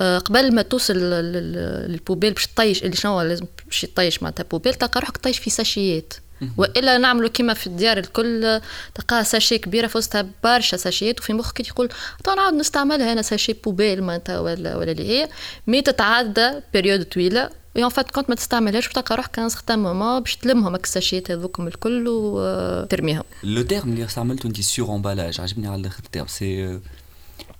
آه، 0.00 0.18
قبل 0.18 0.54
ما 0.54 0.62
توصل 0.62 0.94
لل- 0.96 1.32
لل- 1.32 1.92
لل 1.92 2.00
poubelle 2.00 2.32
باش 2.32 2.46
تطيش 2.46 2.82
اللي 2.84 2.96
شنو 2.96 3.20
لازم 3.22 3.46
باش 3.66 3.84
يطيش 3.84 4.22
معناتها 4.22 4.42
poubelle 4.44 4.74
تلقى 4.74 5.00
روحك 5.00 5.16
طيش 5.16 5.38
في 5.38 5.50
ساشيات. 5.50 6.12
وإلا 6.56 6.98
نعملوا 6.98 7.28
كيما 7.28 7.54
في 7.54 7.66
الديار 7.66 7.98
الكل 7.98 8.60
تلقاها 8.94 9.22
ساشي 9.22 9.58
كبيرة 9.58 9.86
في 9.86 9.98
وسطها 9.98 10.26
برشا 10.44 10.76
ساشيات 10.76 11.20
وفي 11.20 11.32
مخك 11.32 11.62
تقول 11.62 11.88
تو 12.24 12.34
نعاود 12.34 12.54
نستعملها 12.54 13.12
أنا 13.12 13.22
ساشي 13.22 13.52
poubelle 13.52 14.02
معناتها 14.02 14.40
ولا 14.40 14.76
ولا 14.76 14.92
اللي 14.92 15.08
هي. 15.08 15.28
mais 15.66 15.82
تتعدى 15.82 16.50
période 16.72 17.04
طويلة 17.04 17.50
et 17.76 17.82
en 17.82 17.90
fin 17.90 18.02
de 18.02 18.10
compte 18.10 18.28
ما 18.28 18.34
تستعملهاش 18.34 18.88
وتلقى 18.88 19.16
روحك 19.16 19.30
كان 19.30 19.48
certain 19.48 19.78
moment 19.78 20.20
باش 20.20 20.36
تلمهم 20.36 20.72
هاك 20.72 20.84
الساشيات 20.84 21.30
هذوكم 21.30 21.66
الكل 21.66 22.04
وترميهم 22.08 23.22
le 23.42 23.62
terme 23.62 23.92
اللي 23.92 24.04
استعملته 24.04 24.46
انت 24.46 24.60
suremballage 24.60 25.40
عجبني 25.40 25.66
على 25.66 25.80
الآخر 25.80 26.02
الـ 26.04 26.08
terme 26.08 26.26
c'est 26.26 26.80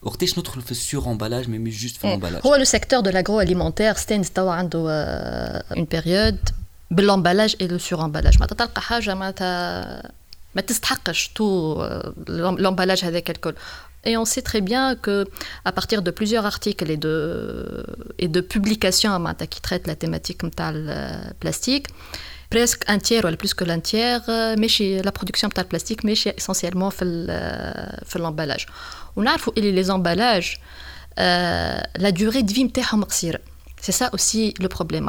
وقتاش 0.02 0.38
ندخل 0.38 0.62
في 0.62 0.70
السور 0.70 1.06
امبالاج 1.06 1.48
مي 1.48 1.58
مش 1.58 1.82
جوست 1.82 1.96
في 1.96 2.04
الامبالاج 2.04 2.42
هو 2.46 2.54
لو 2.54 2.64
سيكتور 2.64 3.00
دو 3.00 3.10
لاغرو 3.10 3.94
ستينز 3.94 4.28
توا 4.30 4.52
عنده 4.52 4.80
اون 5.76 5.84
بيريود 5.84 6.38
بالامبالاج 6.91 7.55
اي 7.61 7.67
لو 7.67 7.77
سور 7.77 8.05
امبالاج 8.05 8.33
معناتها 8.39 8.55
تلقى 8.65 8.81
حاجه 8.81 9.13
معناتها 9.13 10.11
ما 10.55 10.61
تستحقش 10.61 11.27
تو 11.27 11.75
l'emballage 12.29 13.03
هذاك 13.03 13.29
الكل 13.29 13.53
Et 14.07 14.17
on 14.23 14.25
sait 14.33 14.45
très 14.51 14.61
bien 14.71 14.85
que 15.05 15.15
à 15.69 15.71
partir 15.79 15.99
de 16.07 16.11
plusieurs 16.19 16.45
articles 16.53 16.89
et 16.95 16.99
de, 17.05 17.15
et 18.23 18.27
de 18.27 18.41
publications 18.41 19.05
معناتها 19.05 19.45
qui 19.45 19.59
traitent 19.61 19.87
la 19.87 19.95
thématique 20.05 20.43
نتاع 20.45 20.69
البلاستيك 20.69 21.87
presque 22.55 22.89
un 22.89 22.97
tiers 22.99 23.25
ولا 23.25 23.37
plus 23.43 23.49
que 23.53 23.65
un 23.67 23.79
tiers 23.91 24.23
euh, 24.29 24.59
ماشي 24.59 25.01
la 25.01 25.11
production 25.11 25.45
نتاع 25.45 25.63
البلاستيك 25.63 26.05
ماشي 26.05 26.31
essentiellement 26.31 26.89
في 26.89 27.01
ال- 27.05 28.05
في 28.05 28.19
l'emballage 28.19 28.65
ونعرفوا 29.15 29.53
اللي 29.57 29.83
les 29.83 29.87
emballages 29.87 30.49
euh, 31.19 32.01
la 32.05 32.11
durée 32.11 32.43
de 32.43 32.53
vie 32.53 32.63
نتاعهم 32.63 33.03
قصيره 33.03 33.39
C'est 33.87 33.97
ça 34.03 34.07
aussi 34.15 34.43
le 34.65 34.69
problème. 34.77 35.05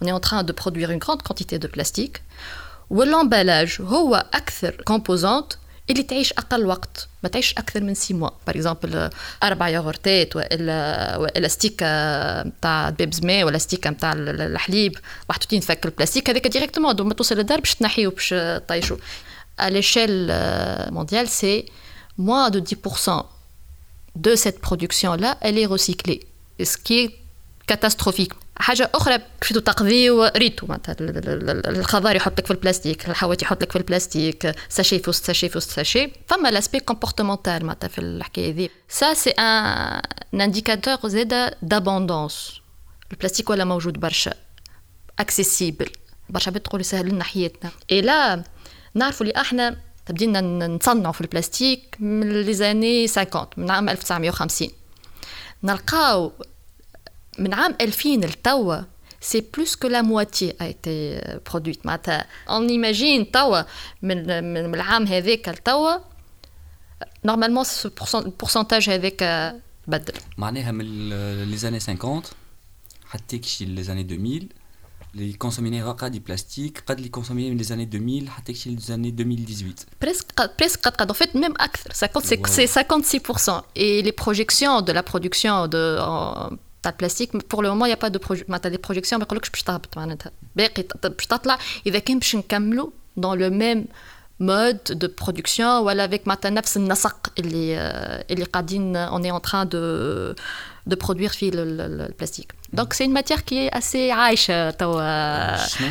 Maintenant, 0.00 0.02
رواحنا, 0.02 0.02
On 0.02 0.06
est 0.06 0.12
en 0.12 0.20
train 0.20 0.42
de 0.42 0.52
produire 0.52 0.90
une 0.90 0.98
grande 0.98 1.22
quantité 1.22 1.58
de 1.58 1.66
plastique. 1.66 2.22
Ou 2.90 3.02
l'emballage 3.02 3.80
هو 3.80 4.26
أكثر 4.34 4.82
composante 4.90 5.56
اللي 5.90 6.02
تعيش 6.02 6.32
أقل 6.32 6.66
وقت 6.66 7.08
ما 7.22 7.28
تعيش 7.28 7.52
أكثر 7.52 7.80
من 7.80 7.94
6 7.94 8.14
mois. 8.14 8.32
Par 8.50 8.56
exemple 8.56 9.10
أربع 9.42 9.68
ياغورتات 9.68 10.36
ولا 10.36 11.16
ولا 11.16 11.48
ستيكة 11.48 11.86
نتاع 12.42 12.90
بيبز 12.90 13.20
ماء 13.20 13.44
ولا 13.44 13.58
ستيكة 13.58 13.90
نتاع 13.90 14.12
الحليب 14.12 14.98
محطوطين 15.30 15.60
في 15.60 15.76
البلاستيك 15.84 16.30
هذاك 16.30 16.46
ديريكتومون 16.46 16.96
دوما 16.96 17.14
توصل 17.14 17.34
للدار 17.34 17.60
باش 17.60 17.74
تنحيه 17.74 18.08
باش 18.08 18.28
تطيشوا. 18.28 18.96
À 19.58 19.70
l'échelle 19.70 20.30
mondiale, 20.92 21.28
c'est 21.28 21.64
moins 22.18 22.50
de 22.50 22.60
10% 22.60 23.24
de 24.16 24.34
cette 24.34 24.60
production-là, 24.60 25.38
elle 25.40 25.58
est 25.58 25.64
recyclée. 25.66 26.20
Ce 26.62 26.76
qui 26.76 26.94
est 27.04 27.10
catastrophique. 27.66 28.34
حاجة 28.59 28.91
أخرى 28.95 29.19
كيفاش 29.41 29.63
تقضي 29.63 30.09
ريتو 30.09 30.67
معناتها 30.67 30.95
الخضار 31.69 32.15
يحط 32.15 32.39
لك 32.39 32.45
في 32.45 32.51
البلاستيك 32.51 33.09
الحوات 33.09 33.41
يحط 33.41 33.63
لك 33.63 33.71
في 33.71 33.77
البلاستيك 33.77 34.55
ساشي 34.69 34.99
في 34.99 35.09
وسط 35.09 35.25
ساشي 35.25 35.49
في 35.49 35.57
وسط 35.57 35.69
ساشي. 35.69 36.11
فما 36.27 36.51
l'aspect 36.51 36.79
comportemental 36.79 37.65
معناتها 37.65 37.87
في 37.87 38.01
الحكاية 38.01 38.53
ذي 38.53 38.69
ça 38.89 39.13
c'est 39.13 39.29
un 39.29 40.41
indicateur 40.41 41.09
زاده 41.09 41.57
d'abondance 41.61 42.61
البلاستيك 43.11 43.49
ولا 43.49 43.65
موجود 43.65 43.99
برشا. 43.99 44.33
اكسيسيبل 45.19 45.89
برشا 46.29 46.49
عباد 46.49 46.61
تقول 46.61 46.85
سهل 46.85 47.09
لنا 47.09 47.23
حياتنا. 47.23 47.71
اي 47.91 48.01
لا 48.01 48.43
نعرفوا 48.93 49.25
اللي 49.25 49.41
إحنا 49.41 49.77
بدينا 50.09 50.41
نصنعوا 50.67 51.13
في 51.13 51.21
البلاستيك 51.21 51.95
من 51.99 52.41
لي 52.41 52.53
زاني 52.53 53.07
50 53.07 53.47
من 53.57 53.71
عام 53.71 53.89
1950 53.89 54.69
نلقاو 55.63 56.31
من 57.38 57.54
عام 57.54 57.74
2000 57.80 58.24
لتوا 58.24 58.76
c'est 59.20 59.42
plus 59.42 59.76
que 59.76 59.86
la 59.86 60.02
moitié 60.02 60.54
a 60.58 60.68
été 60.68 61.18
euh, 61.18 61.38
produite 61.50 61.84
معناتها 61.84 62.26
on 62.48 62.68
imagine 62.68 63.30
توا 63.32 63.62
من 64.02 64.44
من 64.52 64.74
العام 64.74 65.06
هذاك 65.06 65.48
لتوا 65.48 65.96
normalement 67.26 67.64
ce 67.64 67.88
pourcentage 68.42 68.88
هذاك 68.88 69.54
بدل 69.86 70.14
معناها 70.38 70.72
من 70.72 71.08
لي 71.50 71.56
زاني 71.56 71.80
50 71.80 72.22
حتى 73.06 73.38
كشي 73.38 73.64
لي 73.64 73.82
زاني 73.82 74.02
2000 74.02 74.48
les 75.16 75.34
consommer 75.38 75.82
قد 75.82 76.22
plastique 76.28 76.80
قد 76.86 77.00
les 77.00 77.10
consommer 77.10 77.50
من 77.50 77.58
les 77.58 77.72
années 77.72 77.86
2000 77.86 78.28
حتى 78.30 78.52
كشي 78.52 78.76
les 78.76 78.90
années 78.90 79.12
2018 79.12 79.86
presque 80.00 80.32
presque 80.34 80.80
قد 80.80 80.92
قد 80.92 81.12
en 81.12 81.14
fait 81.14 81.34
même 81.34 81.54
أكثر 81.60 81.92
50 81.92 82.24
c'est 82.46 82.66
56% 82.66 83.62
et 83.76 84.02
les 84.02 84.12
projections 84.12 84.82
de 84.82 84.92
la 84.92 85.02
production 85.02 85.66
de 85.68 85.98
تاع 86.83 86.91
البلاستيك. 86.91 87.51
pour 87.51 87.63
le 87.63 87.69
moment 87.73 87.89
il 87.89 87.95
y 87.95 87.97
a 87.97 88.00
pas 88.00 88.07
de 88.07 88.19
معناتها 88.47 88.69
des 88.69 88.77
projections 88.77 89.21
ما 89.21 89.25
يقولكش 89.25 89.49
باش 89.49 89.63
تهبط 89.63 89.97
معناتها. 89.97 90.31
باقي 90.55 90.85
باش 91.03 91.25
تطلع. 91.25 91.57
إذا 91.87 91.99
كان 91.99 92.19
باش 92.19 92.35
نكملوا 92.35 92.89
dans 93.17 93.39
le 93.39 93.49
même 93.49 93.85
mode 94.39 94.77
de 94.89 95.07
production 95.21 95.69
ولا 95.69 96.05
avec 96.05 96.27
معناتها 96.27 96.49
نفس 96.49 96.77
النسق 96.77 97.33
اللي 97.39 97.77
اللي 98.31 98.45
قاعدين 98.45 98.95
اون 98.95 99.25
اي 99.25 99.31
اون 99.31 99.41
تران 99.41 99.69
دو 99.69 100.33
de 100.89 100.95
produire 101.05 101.31
فيه 101.31 101.51
البلاستيك. 101.53 102.53
دونك 102.73 102.93
سي 102.93 103.07
ماتيير 103.07 103.39
كي 103.39 103.69
اسي 103.69 104.11
عايشة 104.11 104.69
توا. 104.71 105.01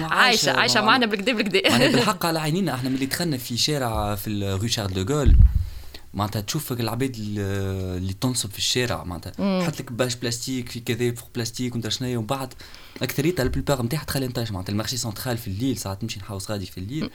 عايشة؟ 0.04 0.52
عايشة 0.52 0.80
معنا 0.80 1.06
بالكدا 1.06 1.32
بالكدا 1.32 1.90
بالحق 1.90 2.26
على 2.30 2.38
عينينا. 2.38 2.74
إحنا 2.74 2.88
ملي 2.90 3.06
دخلنا 3.06 3.36
في 3.36 3.56
شارع 3.56 4.14
في 4.14 4.30
الرو 4.30 4.66
شارل 4.68 5.04
دوغول 5.04 5.36
معناتها 6.14 6.40
تشوف 6.40 6.72
العباد 6.72 7.16
اللي 7.18 8.12
تنصب 8.12 8.50
في 8.50 8.58
الشارع 8.58 9.04
معناتها. 9.04 9.60
تحط 9.60 9.80
لك 9.80 9.92
باش 9.92 10.14
بلاستيك 10.14 10.68
في 10.68 10.80
كذا 10.80 11.14
فوق 11.14 11.28
بلاستيك 11.34 11.74
وانت 11.74 11.88
شنيا 11.88 12.18
ومن 12.18 12.26
بعد 12.26 12.54
اكثريتها 13.02 13.42
البلبار 13.42 13.82
نتاعها 13.82 14.04
تخلي 14.04 14.26
نطيش 14.26 14.50
معناتها 14.50 14.72
المارشي 14.72 14.96
سنترال 14.96 15.38
في 15.38 15.48
الليل 15.48 15.78
ساعات 15.78 16.02
نمشي 16.02 16.20
نحوس 16.20 16.50
غادي 16.50 16.66
في 16.66 16.78
الليل. 16.78 17.10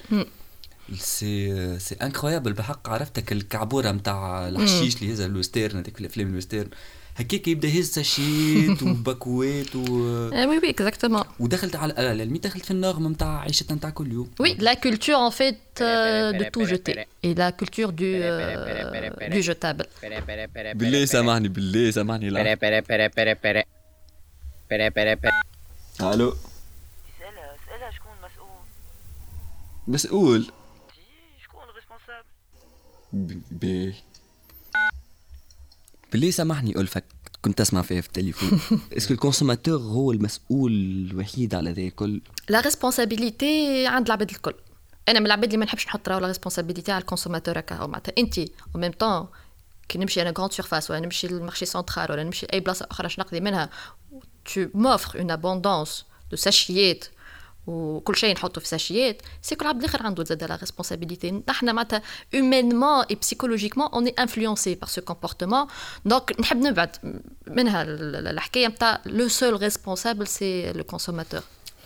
c'est 0.99 1.79
c'est 1.79 1.95
incroyable 1.95 2.53
بحق 2.53 2.89
عرفتك 2.89 3.31
الكعبورة 3.31 3.91
نتاع 3.91 4.47
الحشيش 4.47 4.95
اللي 4.95 5.13
هزها 5.13 5.25
الـ 5.25 5.32
western 5.32 5.77
هذيك 5.77 5.95
في 5.95 6.01
الأفلام 6.01 6.27
الـ 6.27 6.33
western 6.33 6.69
هكاك 7.15 7.47
يبدأ 7.47 7.67
يهز 7.67 7.89
ساشيت 7.89 8.83
وباكوات 8.89 9.75
و 9.75 9.79
وي 10.31 10.59
وي 10.59 10.69
اكزاكتومون 10.69 11.23
ودخلت 11.39 11.75
على 11.75 11.93
العلمي 11.93 12.37
دخلت 12.39 12.65
في 12.65 12.71
النغمه 12.71 13.09
نتاع 13.09 13.39
عيشتنا 13.39 13.77
نتاع 13.77 13.89
كل 13.89 14.11
يوم. 14.11 14.31
oui 14.39 14.53
la 14.53 14.73
culture 14.73 15.15
en 15.25 15.29
fait 15.29 15.57
de 16.43 16.49
tout 16.53 16.63
jeter 16.63 17.05
et 17.25 17.33
la 17.33 17.49
culture 17.49 17.89
de 17.89 18.05
de 19.27 19.39
jetable 19.39 19.85
بالله 20.73 21.05
سامحني 21.05 21.47
بالله 21.47 21.91
سامحني 21.91 22.29
لا 22.29 22.53
ألو 26.01 26.29
اسألها 26.29 27.55
اسألها 27.55 27.91
شكون 27.91 28.11
مسؤول 28.25 28.57
مسؤول 29.87 30.51
شكون 31.43 31.63
responsable 31.75 33.41
باهي 33.51 33.93
بالله 36.15 36.31
سامحني 36.31 36.79
ألفة 36.79 36.95
كي 36.95 37.03
كنت 37.41 37.57
تسمع 37.57 37.81
فيها 37.81 38.01
في 38.01 38.07
التليفون؟ 38.07 38.59
est-ce 38.97 39.08
que 39.08 39.13
الـ 39.13 39.19
consommateur 39.19 39.79
هو 39.79 40.11
المسؤول 40.11 40.71
الوحيد 41.11 41.55
على 41.55 41.71
ذا 41.71 41.81
الكل؟ 41.81 42.21
la 42.49 42.61
responsabilité 42.61 43.87
عند 43.87 44.05
العباد 44.05 44.29
الكل. 44.29 44.53
أنا 45.09 45.19
من 45.19 45.25
العباد 45.25 45.43
اللي 45.43 45.57
ما 45.57 45.65
نحبش 45.65 45.87
نحط 45.87 46.09
la 46.09 46.17
responsabilité 46.17 46.91
على 46.91 47.01
الـ 47.01 47.06
consommateur 47.06 47.59
هكا. 47.59 47.75
معناتها 47.85 48.13
انت 48.17 48.39
أو 48.39 48.45
ميم 48.75 48.91
طون 48.91 49.27
كي 49.89 49.97
نمشي 49.97 50.21
أنا 50.21 50.33
grande 50.37 50.51
surface 50.51 50.91
ولا 50.91 50.99
نمشي 50.99 51.27
لل 51.27 51.37
marché 51.37 51.65
central 51.65 52.11
ولا 52.11 52.23
نمشي 52.23 52.45
لاي 52.45 52.59
بلاصه 52.59 52.87
أخرى 52.91 53.07
باش 53.07 53.19
نقضي 53.19 53.39
منها 53.39 53.69
tu 54.53 54.69
m'offres 54.73 55.15
une 55.15 55.31
abondance 55.31 56.05
de 56.31 56.35
sachets 56.35 57.11
وكل 57.67 58.15
شيء 58.15 58.33
نحطه 58.33 58.61
في 58.61 58.67
ساشيات 58.67 59.21
c'est 59.41 59.55
كل 59.55 59.67
عبد 59.67 59.79
الآخر 59.79 60.03
عنده 60.03 60.23
زاد 60.23 60.43
la 60.43 60.55
responsabilité 60.55 61.43
نحن 61.49 61.65
معناتها 61.65 62.01
humainement 62.33 62.94
et 62.94 63.05
psychologiquement 63.09 63.87
on 63.87 64.09
est 64.09 64.26
influencé 64.26 64.75
par 64.75 64.89
ce 64.89 65.01
comportement 65.01 65.67
donc 66.05 66.35
نحب 66.39 66.57
نبعد 66.57 67.21
منها 67.47 67.83
الحكاية 67.83 68.67
نتاع 68.67 69.01
le 69.05 69.27
seul 69.27 69.61
responsable 69.61 70.27
c'est 70.27 70.73
le 70.73 70.83
consommateur 70.83 71.41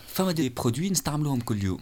فما 0.08 0.32
des 0.32 0.48
produits 0.48 0.90
نستعملوهم 0.90 1.40
كل 1.40 1.64
يوم. 1.64 1.80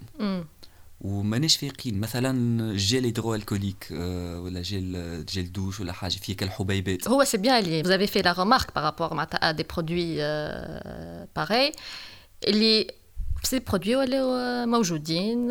وماناش 1.00 1.56
فايقين. 1.56 2.00
مثلا 2.00 2.76
gel 2.76 3.04
hydroalcoolique 3.04 3.86
ولا 3.90 4.62
gel 4.62 5.24
gel 5.26 5.52
douche 5.52 5.80
ولا 5.80 5.92
حاجة 5.92 6.16
فيه 6.16 6.36
كالحبيبات 6.36 7.08
هو 7.08 7.24
c'est 7.24 7.36
bien 7.36 7.58
اللي 7.58 7.82
vous 7.82 7.86
avez 7.86 8.10
fait 8.10 8.22
la 8.22 8.32
remarque 8.32 8.70
par 8.70 8.82
rapport 8.82 9.12
معناتها 9.12 9.52
à 9.52 9.56
des 9.56 9.64
produits 9.64 10.18
pareils. 11.38 11.72
اللي 12.44 12.94
ces 13.42 13.58
produits 13.58 13.96
ولاو 13.96 14.66
موجودين 14.66 15.48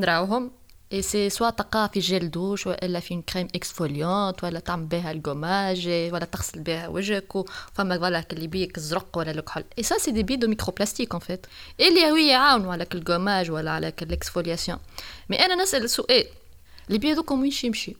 نراوهم. 0.00 0.50
اي 0.92 1.02
سي 1.02 1.30
سوا 1.30 1.50
تلقاه 1.50 1.86
في 1.86 2.00
gel 2.00 2.30
douche 2.30 2.66
ولا 2.66 3.00
في 3.00 3.22
crème 3.22 3.48
exfoliante 3.54 4.44
ولا 4.44 4.60
تعمل 4.60 4.86
بها 4.86 5.10
الجوماج 5.10 5.88
ولا 5.88 6.24
تغسل 6.24 6.60
بها 6.60 6.88
وجهك 6.88 7.36
وفما 7.36 7.98
voilà 7.98 8.24
les 8.32 8.46
billes 8.46 8.76
الزرق 8.76 9.18
ولا 9.18 9.30
الكحول 9.30 9.64
et 9.78 9.82
ça 9.82 9.98
c'est 9.98 10.10
des 10.10 10.22
billes 10.22 10.36
de 10.36 10.48
microplastique 10.48 11.14
en 11.14 11.20
fait 11.20 11.46
اللي 11.80 12.10
هو 12.10 12.16
يعاونوا 12.16 12.72
على 12.72 12.86
الجوماج 12.94 13.50
ولا 13.50 13.70
على 13.70 13.92
ال 14.02 14.08
exfoliation 14.08 14.78
mais 15.30 15.36
أنا 15.36 15.54
نسأل 15.62 15.90
سؤال. 15.90 16.26
les 16.88 16.98
billes 16.98 17.12
هذوكم 17.12 17.40
وين 17.40 17.52
يمشي؟ 17.64 17.96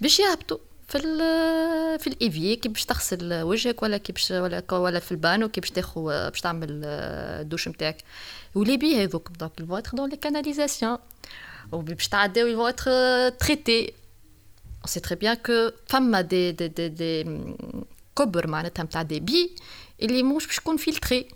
باش 0.00 0.20
يهبطوا. 0.20 0.58
في 0.88 0.98
ال 0.98 1.18
في 1.98 2.06
l'évier 2.06 2.56
كي 2.56 2.68
باش 2.68 2.84
تغسل 2.84 3.42
وجهك 3.42 3.82
ولا 3.82 3.96
كي 3.96 4.12
باش 4.12 4.30
ولا 4.30 4.62
ولا 4.72 4.98
في 4.98 5.12
البانو 5.12 5.48
كي 5.48 5.60
باش 5.60 5.70
تاخذ 5.70 6.02
باش 6.02 6.40
تعمل 6.40 6.68
الدوش 6.84 7.68
نتاعك. 7.68 8.04
و 8.54 8.60
les 8.60 8.76
billes 8.76 9.04
هذوك 9.04 9.28
donc 9.38 9.60
il 9.60 9.78
faut 9.78 9.87
être 9.87 9.96
dans 9.96 10.10
les 10.10 10.16
canalisations 10.16 10.98
باش 11.72 12.08
تعداو 12.08 12.46
il 12.46 12.66
faut 12.66 12.97
être 12.97 13.28
traité 13.28 13.92
on 14.84 14.90
sait 14.90 15.00
très 15.00 15.16
bien 15.16 15.36
que 15.36 15.72
فما 15.86 16.20
دي 16.20 16.52
دي 16.52 16.68
دي, 16.68 16.88
دي 16.88 17.24
كبر 18.18 18.46
معناتها 18.46 18.82
نتاع 18.82 19.02
des 19.02 19.20
billes 19.20 19.56
اللي 20.02 20.22
مش 20.22 20.46
باش 20.46 20.56
تكون 20.56 20.76
filtrées 20.76 21.28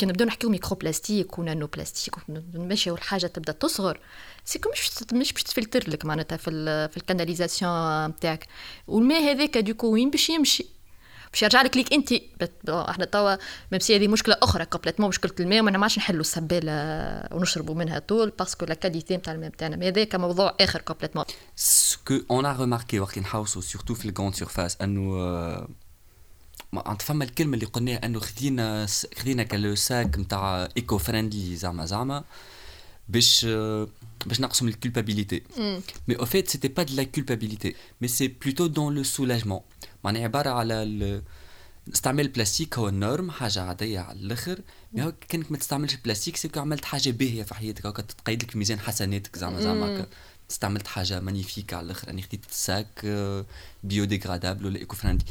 كي 0.00 0.06
نبداو 0.06 0.26
نحكيو 0.26 0.50
microplastique 0.50 1.38
و 1.38 1.66
nanoplastique 1.66 2.14
ونمشيو 2.28 2.94
الحاجة 2.94 3.26
تبدأ 3.26 3.52
تصغر. 3.52 4.00
c'est 4.44 4.60
que 4.60 4.70
مش 4.70 4.90
مش 5.12 5.32
باش 5.32 5.42
تفلتر 5.42 5.90
لك 5.90 6.04
معناتها 6.04 6.36
في 6.36 6.50
في 6.88 6.96
ال 6.96 7.04
canalisations 7.04 8.06
نتاعك 8.06 8.46
والماء 8.86 9.22
هذاك 9.22 9.58
du 9.58 9.67
coup 9.67 9.86
وين 9.92 10.10
باش 10.10 10.30
يمشي؟ 10.30 10.66
باش 11.32 11.42
يرجع 11.42 11.62
لك 11.62 11.76
ليك 11.76 11.92
أنت. 11.92 12.12
إحنا 12.68 13.04
توا 13.04 13.36
même 13.72 13.80
هذه 13.90 14.08
مشكلة 14.08 14.36
أخرى 14.42 14.64
complètement 14.64 15.08
مشكلة 15.08 15.32
الماء 15.40 15.60
وما 15.60 15.82
عادش 15.82 15.98
نحلوا 15.98 16.20
السبالة 16.20 16.72
ونشربوا 17.32 17.74
منها 17.74 17.98
طول 17.98 18.30
parce 18.38 18.54
que 18.54 18.64
la 18.64 18.74
qualité 18.74 19.16
نتاع 19.16 19.32
الماء 19.32 19.48
نتاعنا 19.48 19.88
هذاك 19.88 20.14
موضوع 20.14 20.56
آخر 20.60 20.80
complètement 20.80 21.24
ce 21.56 22.14
qu'on 22.30 22.46
a 22.46 22.52
remarqué 22.52 23.00
وقت 23.00 23.18
نحوسوا 23.18 23.62
surtout 23.62 23.94
في 23.94 24.04
ال 24.04 24.08
grandes 24.08 24.34
surfaces 24.34 24.76
انه 24.80 25.16
انت 26.74 27.02
فما 27.02 27.24
الكلمة 27.24 27.54
اللي 27.54 27.66
قلناها 27.66 28.06
أنه 28.06 28.20
خدينا 28.20 28.86
خدينا 29.18 29.42
قالوا 29.42 29.74
sac 29.74 30.18
نتاع 30.18 30.68
eco-friendly 30.76 31.56
زعما 31.56 31.86
زعما 31.86 32.24
باش 33.08 33.44
باش 34.26 34.62
من 34.62 34.68
ال 34.68 34.74
culpabilité 34.74 35.42
mais 36.08 36.16
en 36.18 36.24
fait 36.24 36.48
c'était 36.48 36.68
pas 36.68 36.82
de 36.82 36.94
la 36.94 37.02
culpabilité 37.02 37.74
mais 38.00 38.08
c'est 38.08 38.28
plutôt 38.28 38.66
dans 38.66 38.94
le 38.94 39.02
soulagement 39.02 39.60
معناها 40.04 40.24
عبارة 40.24 40.50
على 40.50 41.22
استعمال 41.94 42.26
البلاستيك 42.26 42.78
هو 42.78 42.88
ال 42.88 42.95
norme 42.95 43.30
حاجة 43.30 43.62
عادية 43.62 44.00
على 44.00 44.18
الآخر. 44.18 44.60
mais 44.92 45.02
هو 45.02 45.12
كأنك 45.28 45.52
ما 45.52 45.58
تستعملش 45.58 45.94
البلاستيك 45.94 46.36
c'est 46.36 46.51
que 46.51 46.60
عملت 46.60 46.84
حاجة 46.84 47.10
باهية 47.10 47.42
في 47.42 47.54
حياتك. 47.54 47.86
هكا 47.86 48.02
تقيد 48.02 48.42
لك 48.42 48.50
في 48.50 48.58
ميزان 48.58 48.78
حسناتك 48.80 49.38
زعما 49.38 49.60
زعما 49.60 50.06
استعملت 50.50 50.86
حاجة 50.86 51.20
magnifique 51.20 51.74
على 51.74 51.84
الآخر. 51.84 52.10
اني 52.10 52.22
خديت 52.22 52.40
sac 52.50 53.06
biodégradable 53.84 54.66
ولا 54.66 54.78
eco-friendly 54.78 55.28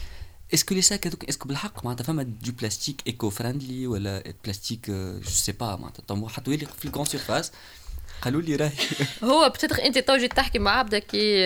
est-ce 0.53 0.68
que 0.68 0.75
les 0.75 0.81
sacs 0.81 1.07
هذوك 1.07 1.25
est-ce 1.25 1.40
que 1.40 1.47
بالحق 1.47 1.85
معناتها 1.85 2.03
فما 2.03 2.23
du 2.23 2.51
plastique 2.51 3.01
eco-friendly 3.07 3.87
ولا 3.87 4.33
plastique 4.43 4.91
je 4.91 5.29
sais 5.29 5.51
pas 5.51 5.75
معناتها. 5.75 6.29
حطوا 6.29 6.53
لي 6.53 6.65
في 6.65 6.85
ال 6.85 6.88
grandes 6.88 7.05
surfaces 7.05 7.51
قالوا 8.21 8.41
لي 8.41 8.55
راهي. 8.55 8.73
هو 9.23 9.49
peut-être 9.49 9.83
انت 9.83 9.97
تو 9.97 10.17
جيت 10.17 10.33
تحكي 10.33 10.59
مع 10.59 10.71
عبده 10.71 10.99
qui 10.99 11.43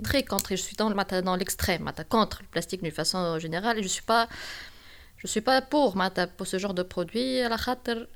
est 0.00 0.09
très 0.09 0.22
contre 0.22 0.54
je 0.54 0.62
suis 0.62 0.72
dans 0.78 0.90
معناتها 0.90 1.20
dans 1.20 1.38
l'extrême 1.38 1.82
معناتها 1.82 2.02
contre 2.02 2.40
البلاستيك 2.40 2.80
d'une 2.80 2.90
façon 2.90 3.38
générale 3.38 3.82
je 3.82 3.88
suis 3.88 4.02
pas 4.08 4.28
je 5.24 5.28
suis 5.28 5.42
pas 5.42 5.58
pour 5.58 5.96
معناتها 5.96 6.24
pour 6.38 6.46
ce 6.46 6.56
genre 6.56 6.70
de 6.70 6.84
produits 6.84 7.44
على 7.44 7.58
خاطر 7.58 8.08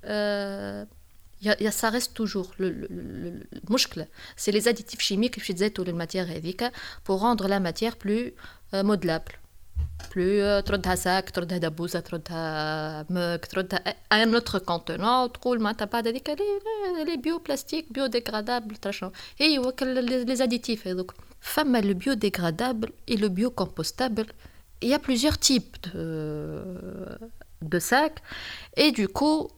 يا 1.42 1.70
ça 1.70 1.88
reste 1.88 2.16
toujours 2.16 2.46
المشكلة 2.60 4.06
c'est 4.36 4.50
les 4.50 4.60
additifs 4.60 5.00
chimiques 5.00 5.38
باش 5.38 5.50
يتزادوا 5.50 5.84
لل 5.84 5.93
matière 5.93 6.24
هذيك 6.24 6.72
pour 7.06 7.22
rendre 7.22 7.46
la 7.46 7.58
matière 7.58 7.94
plus 8.04 8.30
modelable 8.74 9.32
plus 10.16 10.60
تردها 10.60 10.94
sac 10.94 11.30
تردها 11.30 11.58
دبوزه 11.58 12.00
تردها 12.00 13.06
مك 13.10 13.46
تردها 13.46 13.78
un 14.12 14.34
autre 14.34 14.58
contenant 14.58 15.32
تقول 15.32 15.60
معناتها 15.60 15.84
بعد 15.84 16.08
هذيك 16.08 16.30
les 17.06 17.16
bioplastiques 17.16 17.92
biodégradables 17.92 18.76
ترشنو 18.76 19.12
هي 19.38 19.58
وك 19.58 19.82
les 19.82 20.36
additifs 20.36 20.88
هذوك 20.88 21.14
فما 21.40 21.78
le 21.78 21.94
biodégradable 21.94 22.92
et 23.08 23.16
le 23.16 23.28
bio 23.28 23.50
compostable 23.50 24.26
il 24.84 24.88
y 24.88 24.94
a 24.94 24.98
plusieurs 24.98 25.38
types 25.38 25.76
de, 25.84 26.04
de 27.72 27.78
sacs 27.78 28.20
et 28.76 28.90
du 28.90 29.06
coup 29.08 29.52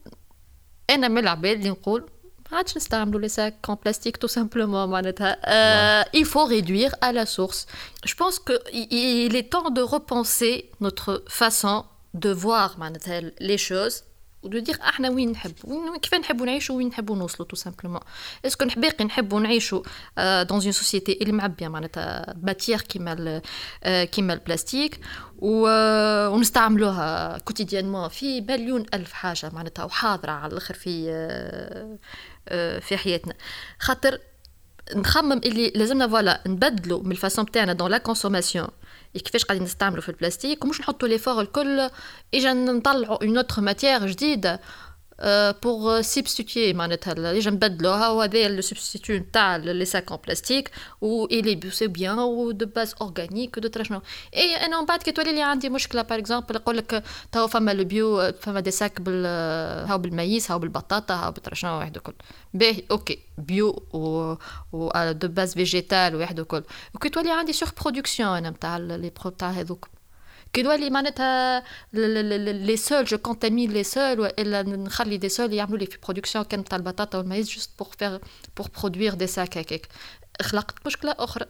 أنا 0.89 1.07
من 1.07 1.17
العباد 1.17 1.57
اللي 1.57 1.69
نقول 1.69 2.09
ما 2.51 2.57
عادش 2.57 2.77
نستعملوا 2.77 3.21
les 3.21 3.27
sacs 3.27 3.55
en 3.71 3.75
plastique 3.75 4.19
tout 4.25 4.31
simplement 4.31 4.87
معناتها 4.87 6.05
il 6.15 6.25
faut 6.25 6.45
réduire 6.45 6.95
à 7.01 7.11
la 7.11 7.25
source. 7.25 7.65
Je 8.05 8.15
pense 8.15 8.39
que 8.39 8.53
il 8.71 9.35
est 9.35 9.49
temps 9.53 9.69
de 9.69 9.81
repenser 9.81 10.69
notre 10.81 11.23
façon 11.27 11.83
de 12.13 12.29
voir 12.29 12.79
معناتها 12.79 13.21
les 13.41 13.57
choses 13.57 14.03
et 14.43 14.59
de 14.59 14.65
dire 14.65 14.77
إحنا 14.81 15.09
وين 15.09 15.31
نحب 15.31 15.53
وين 15.63 15.97
كيف 15.97 16.13
نحبوا 16.13 16.45
نعيشوا 16.45 16.75
وين 16.75 16.87
نحبوا 16.87 17.15
نوصلوا 17.15 17.47
tout 17.47 17.55
simplement 17.55 18.01
est-ce 18.45 18.58
que 18.58 18.65
باقي 18.77 19.05
نحبوا 19.05 19.39
نعيشوا 19.39 19.81
dans 20.43 20.61
une 20.61 20.71
société 20.71 21.17
اللي 21.21 21.31
معبيه 21.31 21.67
معناتها 21.67 22.35
matière 22.43 22.81
كيما 22.81 23.41
كيما 23.83 24.33
البلاستيك 24.33 24.99
ونستعملوها 25.37 27.37
quotidiennement 27.37 28.09
في 28.09 28.41
مليون 28.41 28.85
الف 28.93 29.13
حاجة 29.13 29.51
معناتها 29.53 29.85
وحاضره 29.85 30.31
على 30.31 30.51
الآخر 30.51 30.73
في 30.73 31.09
في 32.79 32.97
حياتنا. 32.97 33.33
خاطر 33.79 34.19
نخمم 34.95 35.31
اللي 35.31 35.69
لازمنا 35.75 36.07
voilà 36.07 36.43
نبدلوا 36.47 37.03
من 37.03 37.11
ال 37.11 37.18
façon 37.18 37.51
تاعنا 37.51 37.73
dans 37.73 37.91
la 37.91 37.97
consommation 37.97 38.67
كيفاش 39.13 39.45
قاعدين 39.45 39.63
نستعملوا 39.63 40.01
في 40.01 40.09
البلاستيك؟ 40.09 40.65
ومش 40.65 40.81
نحطوا 40.81 41.07
les 41.07 41.17
efforts 41.17 41.41
الكل 41.41 41.89
إجا 42.33 42.53
نطلعوا 42.53 43.23
une 43.23 43.37
autre 43.37 43.61
matière 43.61 44.07
جديدة. 44.07 44.61
pour 45.63 46.01
substituer 46.01 46.73
معناتها 46.73 47.13
اللي 47.13 47.49
نبدلوها 47.49 48.09
وهذا 48.09 48.47
le 48.47 48.61
substitut 48.61 49.13
نتاع 49.13 49.55
les 49.55 49.85
sacs 49.85 50.11
en 50.11 50.17
plastique 50.25 50.71
و 51.01 51.25
الي 51.25 51.71
c'est 51.71 51.87
bien 51.87 52.19
و 52.19 52.51
de 52.51 52.65
base 52.65 52.95
organique 53.01 53.59
de 53.59 53.83
شنو 53.83 54.01
et 54.35 54.55
أنا 54.55 54.79
من 54.79 54.85
بعد 54.85 55.03
كي 55.03 55.11
تولي 55.11 55.31
لي 55.31 55.41
عندي 55.41 55.69
مشكله 55.69 56.01
par 56.01 56.19
exemple 56.19 56.55
نقول 56.55 56.77
لك 56.77 57.03
تو 57.31 57.47
فما 57.47 57.71
le 57.71 57.83
bio 57.83 58.31
فما 58.31 58.59
des 58.59 58.71
sacs 58.71 59.01
بال 59.01 59.25
هاو 59.89 59.97
بالميس 59.97 60.51
هاو 60.51 60.59
بالبطاطا 60.59 61.13
هاو 61.15 61.33
شنو 61.53 61.77
واحد 61.79 61.95
الكل 61.95 62.13
باهي 62.53 62.83
OK 62.91 63.19
bio 63.37 63.83
و 63.93 64.35
و 64.71 65.11
de 65.11 65.27
base 65.27 65.53
végétale 65.53 66.15
واحد 66.15 66.39
الكل 66.39 66.63
وكي 66.95 67.09
تولي 67.09 67.31
عندي 67.31 67.53
surproduction 67.53 68.37
أنا 68.37 68.49
نتاع 68.49 68.77
لي 68.77 69.11
برو 69.21 69.31
تاع 69.31 69.49
هذوك 69.49 69.87
كي 70.53 70.61
دوالي 70.61 70.89
معناتها 70.89 71.63
les 71.93 72.77
sols 72.77 73.05
je 73.05 73.17
contamine 73.17 73.71
les 73.71 73.83
sols 73.83 74.19
والا 74.19 74.61
نخلي 74.61 75.17
des 75.17 75.29
sols 75.29 75.53
يعملوا 75.53 75.77
لي 75.77 75.85
في 75.85 75.97
production 76.03 76.45
كان 76.45 76.63
تاع 76.63 76.77
البطاطا 76.77 77.17
والمايز 77.17 77.49
juste 77.49 77.69
pour 77.79 77.87
faire 77.99 78.19
pour 78.57 78.67
produire 78.79 79.13
des 79.13 79.27
sacs 79.27 79.57
هكاك 79.57 79.87
خلقت 80.41 80.85
مشكله 80.85 81.15
أخرى 81.19 81.45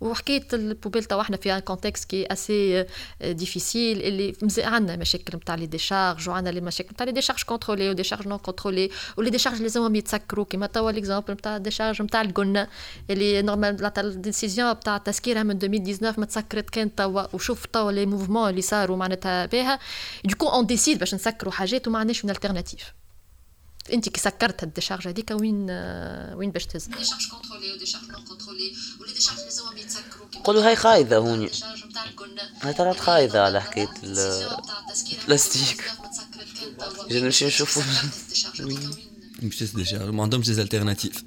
وحكايه 0.00 0.48
ال 0.52 0.57
poubelles 0.57 1.04
تاع 1.04 1.20
إحنا 1.20 1.36
في 1.36 1.52
un 1.52 1.58
contexte 1.58 2.04
qui 2.04 2.26
est 2.26 2.86
assez 3.24 3.52
difficile 3.52 4.02
اللي 4.02 4.32
عندنا 4.58 4.96
مشاكل 4.96 5.36
نتاع 5.36 5.54
les 5.54 5.66
décharges 5.66 6.28
وعندنا 6.28 6.52
لي 6.52 6.60
مشاكل 6.60 6.90
نتاع 6.92 7.06
les 7.06 7.12
décharges 7.12 7.42
contrôlées 7.42 7.90
و 7.90 7.94
décharges 7.94 8.28
non 8.28 8.38
contrôlées 8.38 8.90
و 9.16 9.19
les 9.19 9.30
décharges 9.30 9.62
لازمهم 9.62 9.94
يتسكروا. 9.94 10.44
كيما 10.44 10.66
توا 10.66 10.90
l'exemple 10.90 11.32
نتاع 11.32 11.56
ال 11.56 11.61
décharge 11.61 12.02
نتاع 12.02 12.20
القلنا 12.20 12.68
اللي 13.10 13.42
normal 13.42 13.92
ال 13.98 14.07
décision 14.07 14.80
تاع 14.80 14.98
تسكيرها 14.98 15.42
من 15.42 15.56
2019 15.56 16.20
ما 16.20 16.26
تسكرت 16.26 16.70
كان 16.70 16.94
توا 16.94 17.34
وشوف 17.34 17.66
توا 17.66 17.92
les 17.92 18.06
mouvements 18.06 18.50
اللي 18.50 18.62
صاروا 18.62 18.96
معناتها 18.96 19.46
بها. 19.46 19.78
du 20.24 20.32
coup 20.32 20.48
on 20.48 20.66
décide 20.66 20.98
باش 20.98 21.14
نسكروا 21.14 21.52
حاجات 21.52 21.88
وما 21.88 21.98
عندناش 21.98 22.24
من 22.24 22.30
alternatives 22.30 22.97
انت 23.92 24.08
كي 24.08 24.20
سكرت 24.20 24.62
ال 24.62 24.67
décharge 24.67 25.08
هذيك 25.08 25.30
وين 25.30 25.70
وين 26.34 26.50
باش 26.50 26.66
تهز؟ 26.66 26.84
décharges 26.86 27.28
contrôlées 27.30 27.72
و 27.72 27.75
décharges 27.75 28.04
non 28.10 28.24
contrôlées 28.24 28.72
و 29.00 29.03
les 29.03 29.12
décharges 29.12 29.38
لازمهم 29.38 29.76
يتسكروا 29.78 30.42
قولوا 30.44 30.66
هاي 30.68 30.76
خايذة 30.76 31.16
هوني. 31.16 31.50
هاي 32.62 32.72
طلعت 32.72 32.96
خايذة 33.00 33.40
على 33.40 33.62
حكاية 33.62 33.88
البلاستيك. 35.22 35.90
جينا 37.08 37.24
نمشي 37.26 37.46
نشوفوا 37.46 37.82
مش 39.42 39.62
décharges 39.74 40.14
ما 40.14 40.22
عندهمش 40.22 40.50
des 40.50 40.62
alternatives 40.62 41.24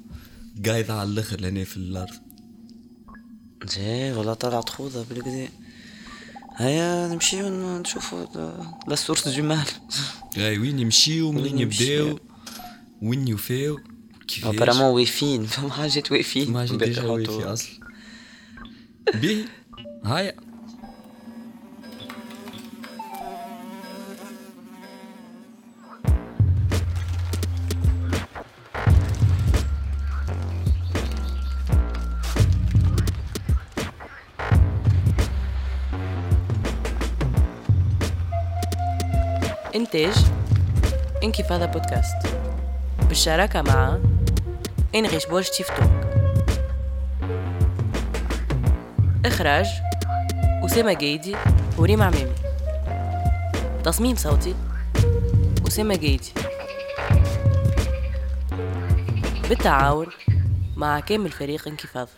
قايضة 0.66 0.94
على 0.94 1.08
الآخر 1.08 1.40
لهنا 1.40 1.64
في 1.64 1.76
الأرض. 1.76 2.14
إيه 3.76 4.14
والله 4.14 4.34
طلعت 4.34 4.68
خوذة 4.68 5.06
بالكدا 5.10 5.48
هيا 6.56 7.08
نمشيو 7.08 7.48
نشوفوا 7.78 8.26
la 8.88 8.94
source 8.96 9.28
du 9.28 9.42
mal 9.42 9.66
et 10.36 10.58
وين 10.58 10.78
يمشيو 10.78 11.32
منين 11.32 11.58
يبداو؟ 11.58 12.18
وين 13.02 13.28
يوفاو 13.28 13.78
كيفاش 14.28 14.54
apparemment 14.54 14.84
واقفين 14.94 15.46
فما 15.46 15.70
حاجات 15.70 16.12
واقفين 16.12 16.52
ما 16.52 16.58
حاجات 16.60 16.82
déjà 16.82 17.02
واقفين 17.02 17.42
أصلا 17.42 17.70
بيه 19.14 19.44
هيا 20.04 20.34
إنتاج 39.74 40.14
انكفاضة 41.24 41.66
بودكاست 41.66 42.41
بالشراكة 43.12 43.62
مع 43.62 43.98
إنغيش 44.94 45.26
بورش 45.26 45.50
تيفتوك 45.50 45.90
إخراج 49.24 49.66
أسامة 50.64 50.92
جيدي 50.92 51.36
وريم 51.78 52.02
عمامي. 52.02 52.32
تصميم 53.84 54.16
صوتي 54.16 54.54
أسامة 55.68 55.96
جيدي. 55.96 56.32
بالتعاون 59.48 60.06
مع 60.76 61.00
كامل 61.00 61.30
فريق 61.30 61.68
انكفاض 61.68 62.08